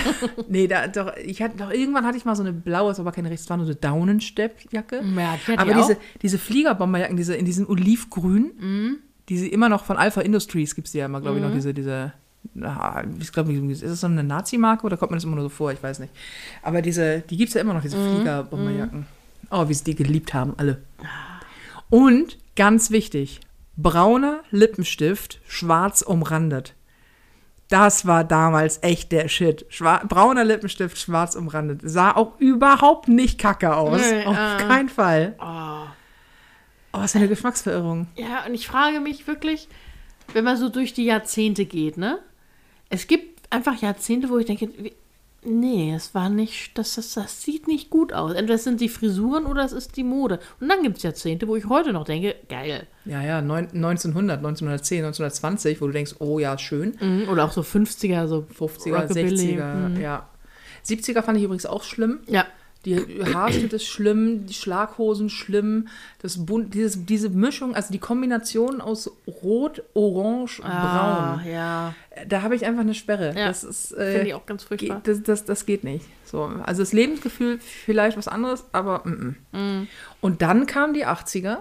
[0.48, 3.30] nee, da, doch, ich hatte, doch, irgendwann hatte ich mal so eine blaue, aber keine
[3.30, 5.02] rechts, war nur so Daunensteppjacke.
[5.16, 8.96] Ja, die aber ich diese, diese Fliegerbomberjacken, diese in diesem Olivgrün, Mhm.
[9.28, 12.12] diese immer noch von Alpha Industries gibt es ja immer, glaube ich, noch diese, diese,
[13.20, 15.70] ich glaube, ist das so eine Nazi-Marke oder kommt mir das immer nur so vor?
[15.70, 16.12] Ich weiß nicht.
[16.62, 18.14] Aber diese, die gibt es ja immer noch, diese Mhm.
[18.16, 19.06] Fliegerbomberjacken.
[19.52, 20.82] Oh, wie sie die geliebt haben, alle.
[21.90, 23.40] Und ganz wichtig,
[23.78, 26.74] brauner Lippenstift, schwarz umrandet.
[27.68, 29.64] Das war damals echt der Shit.
[29.70, 31.80] Schwa brauner Lippenstift, schwarz umrandet.
[31.82, 34.02] Sah auch überhaupt nicht kacke aus.
[34.02, 34.56] Nee, Auf äh.
[34.58, 35.36] keinen Fall.
[35.40, 35.86] Oh.
[36.92, 38.08] Oh, was für eine Geschmacksverirrung.
[38.16, 39.66] Ja, und ich frage mich wirklich,
[40.34, 42.18] wenn man so durch die Jahrzehnte geht, ne?
[42.90, 44.92] Es gibt einfach Jahrzehnte, wo ich denke, wie-
[45.44, 48.32] nee, es war nicht, das, das, das sieht nicht gut aus.
[48.32, 50.38] Entweder es sind die Frisuren oder es ist die Mode.
[50.60, 52.86] Und dann gibt es Jahrzehnte, wo ich heute noch denke, geil.
[53.04, 56.96] Ja, ja, neun, 1900, 1910, 1920, wo du denkst, oh ja, schön.
[57.00, 59.56] Mhm, Oder auch so 50er, so 50er, Rockabilly.
[59.58, 60.00] 60er, Mhm.
[60.00, 60.28] ja.
[60.86, 62.20] 70er fand ich übrigens auch schlimm.
[62.26, 62.44] Ja,
[62.86, 62.96] Die
[63.34, 65.88] Haarschnitt ist schlimm, die Schlaghosen schlimm,
[66.22, 69.10] das bunt, dieses, diese Mischung, also die Kombination aus
[69.42, 71.46] Rot, Orange, ah, Braun.
[71.52, 71.94] ja,
[72.26, 73.34] Da habe ich einfach eine Sperre.
[73.36, 75.00] Ja, das ist, finde äh, ich auch ganz furchtbar.
[75.04, 76.06] geht, das, das, das geht nicht.
[76.24, 79.88] So, also das Lebensgefühl vielleicht was anderes, aber mm, mm.
[80.22, 81.58] Und dann kamen die 80er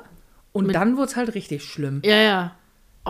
[0.54, 2.02] und Mit- dann wurde es halt richtig schlimm.
[2.06, 2.56] Ja, ja.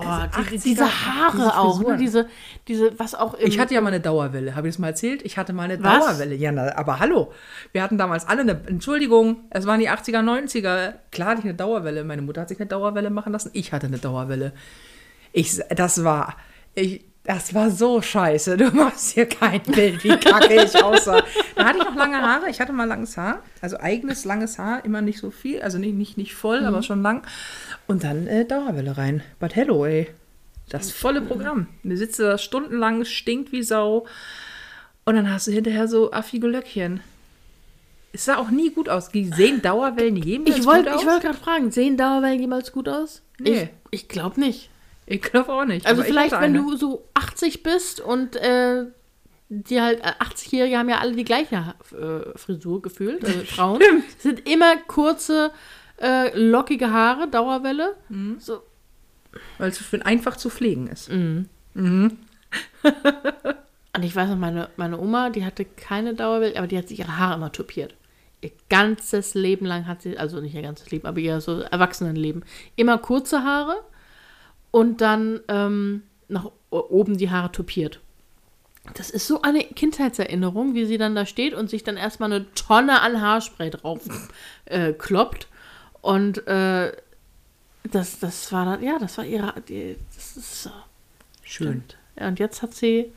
[0.05, 1.97] Oh, die, 80er, diese Haare diese auch, ne?
[1.97, 2.27] Diese,
[2.67, 4.55] diese, was auch im, Ich hatte ja mal eine Dauerwelle.
[4.55, 5.21] Habe ich das mal erzählt?
[5.23, 6.05] Ich hatte mal eine Was?
[6.05, 6.35] Dauerwelle.
[6.35, 7.31] Ja, na, aber hallo.
[7.71, 8.61] Wir hatten damals alle eine.
[8.67, 10.93] Entschuldigung, es waren die 80er, 90er.
[11.11, 12.03] Klar hatte ich eine Dauerwelle.
[12.03, 13.51] Meine Mutter hat sich eine Dauerwelle machen lassen.
[13.53, 14.53] Ich hatte eine Dauerwelle.
[15.31, 16.35] Ich, das war.
[16.75, 18.57] Ich, das war so scheiße.
[18.57, 21.23] Du machst hier kein Bild, wie kacke ich aussah.
[21.55, 22.49] Da hatte ich noch lange Haare.
[22.49, 23.43] Ich hatte mal langes Haar.
[23.61, 24.83] Also eigenes langes Haar.
[24.83, 25.61] Immer nicht so viel.
[25.61, 27.21] Also nicht, nicht, nicht voll, aber schon lang.
[27.85, 29.21] Und dann äh, Dauerwelle rein.
[29.39, 30.09] But hello, ey.
[30.69, 31.67] Das volle Programm.
[31.83, 34.07] Du sitzt da stundenlang, stinkt wie Sau.
[35.05, 37.01] Und dann hast du hinterher so affige Löckchen.
[38.11, 39.11] Es sah auch nie gut aus.
[39.13, 41.01] Sehen Dauerwellen jemals Ich wollte gut aus?
[41.01, 43.21] ich wollte gerade fragen, sehen Dauerwellen jemals gut aus?
[43.37, 43.69] Nee.
[43.91, 44.71] Ich, ich glaube nicht.
[45.09, 45.87] Ich glaube auch nicht.
[45.87, 48.85] Also vielleicht, wenn du so 80 bist und äh,
[49.49, 53.81] die halt, äh, 80-Jährige haben ja alle die gleiche äh, Frisur gefühlt, also Frauen.
[53.81, 54.21] Stimmt.
[54.21, 55.51] Sind immer kurze,
[55.99, 57.95] äh, lockige Haare, Dauerwelle.
[58.09, 58.35] Mhm.
[58.39, 58.61] So,
[59.57, 61.11] Weil es einfach zu pflegen ist.
[61.11, 61.49] Mhm.
[61.73, 62.17] Mhm.
[63.95, 66.99] Und ich weiß noch, meine, meine Oma, die hatte keine Dauerwelle, aber die hat sich
[66.99, 67.95] ihre Haare immer tupiert.
[68.41, 72.45] Ihr ganzes Leben lang hat sie, also nicht ihr ganzes Leben, aber ihr so Erwachsenenleben,
[72.75, 73.83] immer kurze Haare
[74.71, 77.99] und dann ähm, nach oben die Haare tupiert.
[78.95, 82.51] Das ist so eine Kindheitserinnerung, wie sie dann da steht und sich dann erstmal eine
[82.53, 84.01] Tonne an Haarspray drauf
[84.65, 85.47] äh, kloppt
[86.01, 86.91] und äh,
[87.91, 90.69] Das, das war dann, ja, das war ihre, die, das ist so.
[91.43, 91.67] Schön.
[91.67, 91.97] Stimmt.
[92.15, 93.11] Und jetzt hat sie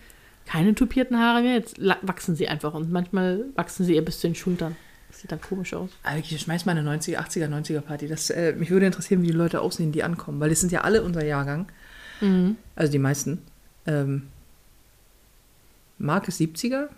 [0.47, 4.29] keine tupierten Haare mehr, jetzt wachsen sie einfach und manchmal wachsen sie ihr bis zu
[4.29, 4.77] den Schultern.
[5.23, 5.91] Sieht dann komisch aus.
[6.19, 8.09] Ich schmeiß mal eine 90er, 80er, 90er Party.
[8.09, 10.41] Das, äh, mich würde interessieren, wie die Leute aussehen, die ankommen.
[10.41, 11.69] Weil das sind ja alle unser Jahrgang.
[12.75, 13.39] Also die meisten.
[13.87, 14.23] Ähm,
[15.99, 16.89] Marc ist 70er.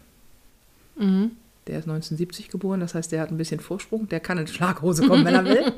[0.97, 1.33] Mhm.
[1.67, 2.81] Der ist 1970 geboren.
[2.81, 4.09] Das heißt, der hat ein bisschen Vorsprung.
[4.09, 5.71] Der kann in Schlaghose kommen, wenn er will.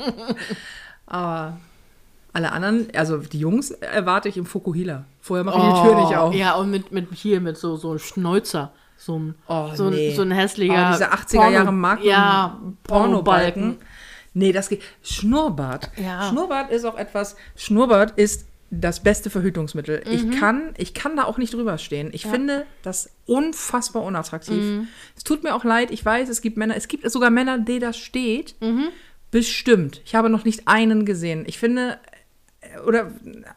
[1.07, 1.59] Aber
[2.32, 5.05] alle anderen, also die Jungs, erwarte ich im Fukuhila.
[5.20, 6.32] Vorher mache ich die Tür nicht auf.
[6.32, 8.72] Oh, Ja, und mit, mit hier, mit so, so Schnäuzer.
[8.99, 10.11] So ein, Oh, so, nee.
[10.11, 10.88] ein, so ein hässlicher.
[10.90, 13.76] Oh, diese 80er Jahre Mark Ja, Pornobalken.
[14.34, 14.82] Nee, das geht.
[15.03, 15.90] Schnurrbart.
[15.97, 16.28] Ja.
[16.28, 17.36] Schnurrbart ist auch etwas.
[17.57, 20.03] Schnurrbart ist das beste Verhütungsmittel.
[20.11, 22.11] Ich, kann, ich kann da auch nicht drüber stehen.
[22.12, 24.86] Ich finde das unfassbar unattraktiv.
[25.16, 25.90] Es tut mir auch leid.
[25.90, 28.57] Ich weiß, es gibt Männer, es gibt sogar Männer, die das steht.
[29.30, 30.01] Bestimmt.
[30.05, 31.44] Ich habe noch nicht einen gesehen.
[31.47, 31.99] Ich finde,
[32.87, 33.11] oder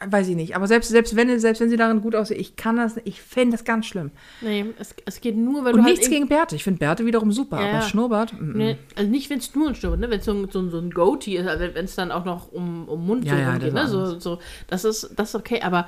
[0.08, 2.76] weiß ich nicht, aber selbst, selbst, wenn, selbst wenn sie darin gut aussehen, ich kann
[2.78, 4.12] das, ich fände das ganz schlimm.
[4.42, 6.56] Nee, es, es geht nur, wenn Und du halt nichts irgendwie- gegen Bärte.
[6.56, 7.82] Ich finde Bärte wiederum super, Ja, aber.
[7.84, 8.34] Schnurrbart.
[8.34, 8.58] mm, mm.
[8.58, 10.10] Nee, also nicht, wenn es nur ein Schnurrbart, ne?
[10.10, 12.52] wenn es so, ein- so, so ein Goatee ist, also wenn es dann auch noch
[12.52, 13.88] um, um Mund Ja, so ja, das ne?
[13.88, 15.88] so, so, das, ist, das ist okay, aber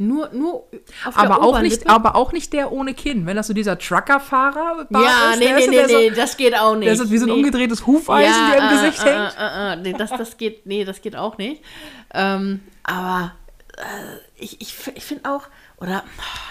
[0.00, 0.66] nur, nur
[1.04, 3.26] auf der Aber auch, nicht, Oberlippe- aber auch nicht der ohne Kinn.
[3.26, 6.36] Wenn das so dieser Trucker-Fahrer Ja, ist, nee, der nee, nee, der nee, so, das
[6.36, 6.86] geht auch nicht.
[6.86, 7.36] der ist wie so ein nee.
[7.36, 9.36] umgedrehtes Hufeisen, ja, der im äh, Gesicht äh, hängt.
[9.38, 11.62] Äh, äh, nee, das, das geht, nee, das geht auch nicht.
[12.14, 13.32] Ähm, aber
[13.76, 13.82] äh,
[14.38, 15.42] ich, ich, ich finde auch,
[15.78, 16.02] oder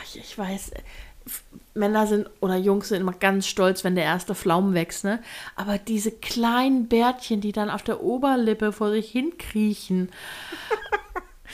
[0.06, 0.80] ich, ich weiß, äh,
[1.74, 5.22] Männer sind oder Jungs sind immer ganz stolz, wenn der erste Pflaumen wächst, ne?
[5.56, 10.12] Aber diese kleinen Bärtchen, die dann auf der Oberlippe vor sich hinkriechen,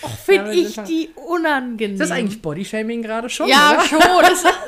[0.10, 1.96] finde ich die unangenehm.
[1.96, 3.48] Ist das eigentlich Bodyshaming gerade schon?
[3.48, 3.86] Ja, oder?
[3.86, 4.00] schon.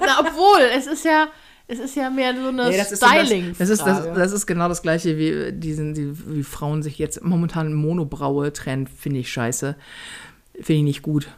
[0.01, 1.27] Na, obwohl, es ist ja,
[1.67, 4.31] es ist ja mehr so eine Nee, das ist, so das, styling das, ist, das,
[4.31, 9.19] ist genau das gleiche, wie, diesen, die, wie Frauen sich jetzt momentan Monobraue trennen, finde
[9.19, 9.75] ich scheiße.
[10.53, 11.29] Finde ich nicht gut.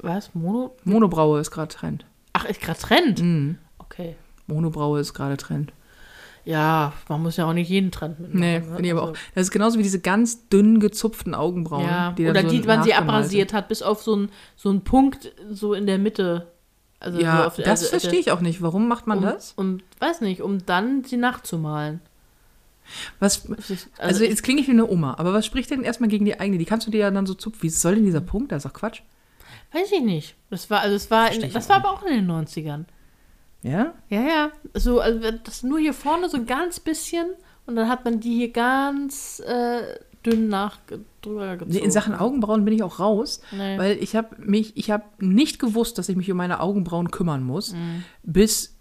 [0.00, 0.34] Was?
[0.34, 0.76] Mono?
[0.84, 2.06] Monobraue ist gerade Trend.
[2.32, 3.22] Ach, ist gerade Trend.
[3.22, 3.58] Mhm.
[3.78, 4.16] Okay.
[4.46, 5.72] Monobraue ist gerade Trend.
[6.44, 8.40] Ja, man muss ja auch nicht jeden Trend mitmachen.
[8.40, 8.64] Nee, ne?
[8.64, 9.08] finde ich aber auch.
[9.08, 11.84] Also, Das ist genauso wie diese ganz dünn gezupften Augenbrauen.
[11.84, 14.82] Ja, die oder so die, man sie abrasiert hat, bis auf so einen so einen
[14.82, 16.48] Punkt so in der Mitte.
[17.00, 17.20] Also.
[17.20, 18.62] Ja, so auf, das also- verstehe ich auch nicht.
[18.62, 19.52] Warum macht man um, das?
[19.56, 22.00] Um, weiß nicht, um dann sie nachzumalen.
[23.18, 26.26] Was, Also, also, jetzt klinge ich wie eine Oma, aber was spricht denn erstmal gegen
[26.26, 26.58] die eigene?
[26.58, 27.62] Die kannst du dir ja dann so zupfen.
[27.62, 28.52] Wie soll denn dieser Punkt?
[28.52, 29.00] Das ist doch Quatsch.
[29.72, 30.34] weiß ich nicht.
[30.50, 32.84] Das war, also es war, in, das auch war aber auch in den 90ern.
[33.64, 33.94] Ja?
[34.10, 34.50] Ja, ja.
[34.74, 37.26] So, also das nur hier vorne so ein ganz bisschen
[37.66, 39.80] und dann hat man die hier ganz äh,
[40.24, 40.78] dünn nach
[41.22, 41.72] drüber gezogen.
[41.72, 43.78] Nee, in Sachen Augenbrauen bin ich auch raus, Nee.
[43.78, 47.42] weil ich habe mich, ich habe nicht gewusst, dass ich mich um meine Augenbrauen kümmern
[47.42, 48.04] muss, Mhm.
[48.22, 48.76] bis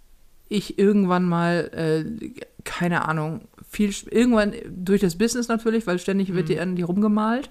[0.50, 2.30] ich irgendwann mal, äh,
[2.66, 6.36] keine Ahnung, viel, irgendwann durch das Business natürlich, weil ständig Mhm.
[6.36, 7.50] wird die an die rumgemalt.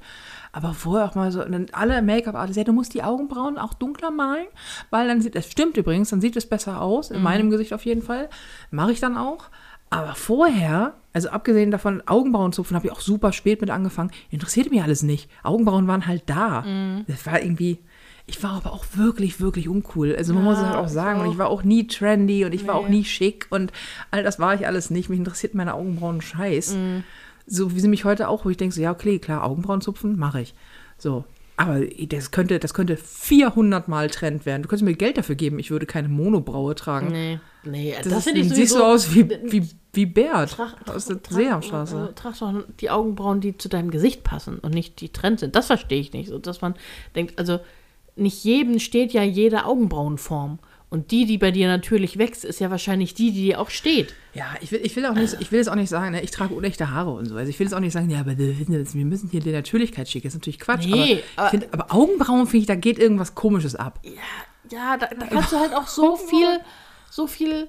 [0.54, 3.72] Aber vorher auch mal so, und dann alle Make-up-Artists, ja, du musst die Augenbrauen auch
[3.72, 4.46] dunkler malen,
[4.90, 7.16] weil dann sieht, das stimmt übrigens, dann sieht es besser aus, Mhm.
[7.16, 8.28] in meinem Gesicht auf jeden Fall.
[8.70, 9.44] Mache ich dann auch.
[9.88, 14.10] Aber vorher, also abgesehen davon, Augenbrauen zupfen, habe ich auch super spät mit angefangen.
[14.30, 15.30] Interessierte mich alles nicht.
[15.42, 16.62] Augenbrauen waren halt da.
[16.62, 17.04] Mhm.
[17.08, 17.78] Das war irgendwie,
[18.26, 20.14] ich war aber auch wirklich, wirklich uncool.
[20.16, 21.20] Also man muss es halt auch sagen.
[21.20, 21.32] Und auch.
[21.32, 22.96] ich war auch nie trendy und ich war auch Nee.
[22.98, 23.70] nie schick und
[24.10, 25.08] all das war ich alles nicht.
[25.10, 26.74] Mich interessiert meine Augenbrauen scheiß.
[26.74, 27.04] Mhm.
[27.46, 30.18] So wie sie mich heute auch, wo ich denke so, ja, okay, klar, Augenbrauen zupfen,
[30.18, 30.54] mache ich.
[30.98, 31.24] So.
[31.56, 34.62] Aber das könnte, das könnte 400 Mal Trend werden.
[34.62, 37.08] Du könntest mir Geld dafür geben, ich würde keine Monobraue tragen.
[37.08, 40.52] Nee, nee, das, Das, finde ich dann siehst du sowieso- aus wie, wie, wie Bert
[40.52, 42.08] Trag, aus der Seehamstraße.
[42.10, 45.54] äh, Trag doch die Augenbrauen, die zu deinem Gesicht passen und nicht die Trend sind.
[45.54, 46.30] Das verstehe ich nicht.
[46.30, 46.74] So, dass man
[47.14, 47.60] denkt, also
[48.16, 50.58] nicht jedem steht ja jede Augenbrauenform.
[50.92, 54.12] Und die, die bei dir natürlich wächst, ist ja wahrscheinlich die, die dir auch steht.
[54.34, 56.30] Ja, ich will, ich will auch nicht, ich will jetzt auch nicht sagen, ne, ich
[56.30, 57.34] trage unechte Haare und so.
[57.36, 60.26] Also ich will jetzt auch nicht sagen, ja, aber wir müssen hier die Natürlichkeit schicken.
[60.26, 60.84] Das ist natürlich Quatsch.
[60.86, 64.00] Nee, aber, aber- find, aber Augenbrauen finde ich, da geht irgendwas Komisches ab.
[64.70, 66.60] Ja, da, da kannst du halt auch so viel,
[67.10, 67.68] so viel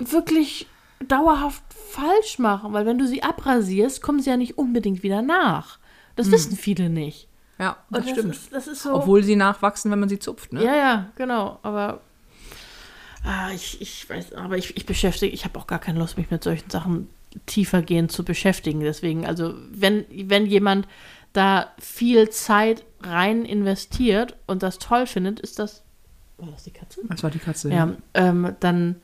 [0.00, 0.66] wirklich
[1.06, 2.72] dauerhaft falsch machen.
[2.72, 5.78] Weil wenn du sie abrasierst, kommen sie ja nicht unbedingt wieder nach.
[6.16, 7.28] Das wissen viele nicht.
[7.58, 8.34] Ja, das Und stimmt.
[8.34, 8.94] Ist, das ist so.
[8.94, 10.64] Obwohl sie nachwachsen, wenn man sie zupft, ne?
[10.64, 11.58] Ja, ja, genau.
[11.62, 12.00] Aber
[13.22, 16.30] ah, ich, ich weiß, aber ich, ich beschäftige, ich habe auch gar keine Lust, mich
[16.30, 17.08] mit solchen Sachen
[17.46, 18.80] tiefergehend zu beschäftigen.
[18.80, 20.88] Deswegen, also wenn, wenn jemand
[21.32, 25.82] da viel Zeit rein investiert und das toll findet, ist das.
[26.38, 27.00] War das die Katze?
[27.08, 27.70] Das war die Katze.
[27.70, 28.96] Ja, ähm, dann,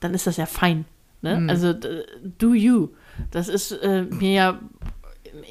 [0.00, 0.84] dann ist das ja fein.
[1.22, 1.40] Ne?
[1.40, 1.50] Mhm.
[1.50, 1.74] Also
[2.38, 2.88] do you.
[3.30, 4.60] Das ist äh, mir ja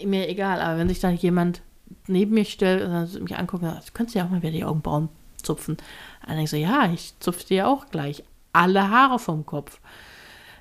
[0.05, 1.61] mir egal, aber wenn sich dann jemand
[2.07, 4.51] neben mich stellt und dann mich anguckt, dann sagt, du könntest ja auch mal wieder
[4.51, 5.09] die Augenbrauen
[5.41, 5.77] zupfen.
[6.21, 8.23] Dann denke ich so, ja, ich zupfe dir auch gleich
[8.53, 9.79] alle Haare vom Kopf.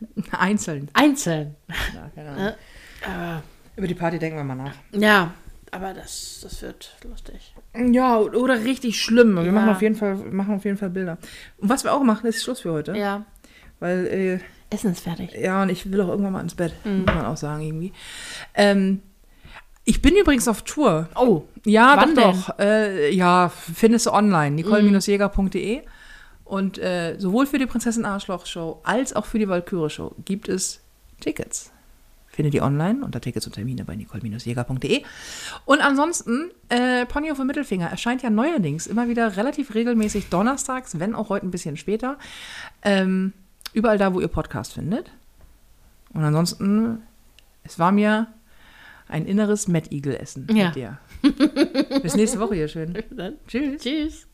[0.32, 0.88] Einzeln.
[0.94, 1.54] Einzeln.
[1.94, 2.54] Ja, Ahnung.
[3.04, 3.40] Äh,
[3.76, 4.74] Über die Party denken wir mal nach.
[4.92, 5.32] Ja,
[5.72, 7.52] Aber das, das wird lustig.
[7.74, 9.34] Ja, oder richtig schlimm.
[9.34, 9.50] Wir Ja.
[9.52, 11.18] machen, auf jeden Fall, machen auf jeden Fall Bilder.
[11.58, 12.96] Und was wir auch machen, ist Schluss für heute.
[12.96, 13.24] Ja.
[13.80, 14.38] Weil, äh,
[14.72, 15.32] Essen ist fertig.
[15.32, 16.98] ja, und ich will auch irgendwann mal ins Bett, Mhm.
[17.06, 17.92] muss man auch sagen, irgendwie.
[18.54, 19.02] Ähm,
[19.84, 21.08] ich bin übrigens auf Tour.
[21.14, 22.58] Oh, Ja, Wann doch, doch.
[22.58, 25.82] Äh, ja, findest du online, nicole-jäger.de.
[26.44, 30.48] Und äh, sowohl für die Prinzessin Arschloch Show als auch für die Walküre Show gibt
[30.48, 30.80] es
[31.20, 31.70] Tickets.
[32.28, 35.02] Findet ihr online unter Tickets und Termine bei nicole-jäger.de.
[35.64, 40.98] Und ansonsten, äh, Pony auf dem Mittelfinger erscheint ja neuerdings immer wieder relativ regelmäßig donnerstags,
[40.98, 42.18] wenn auch heute ein bisschen später.
[42.82, 43.32] Ähm,
[43.72, 45.10] überall da, wo ihr Podcast findet.
[46.12, 47.02] Und ansonsten,
[47.64, 48.28] es war mir
[49.12, 50.66] ein inneres Mad Eagle essen Ja.
[50.66, 50.98] mit dir.
[52.02, 52.94] Bis nächste Woche, ihr schön.
[53.10, 53.82] dann Tschüss.
[53.82, 54.26] tschüss.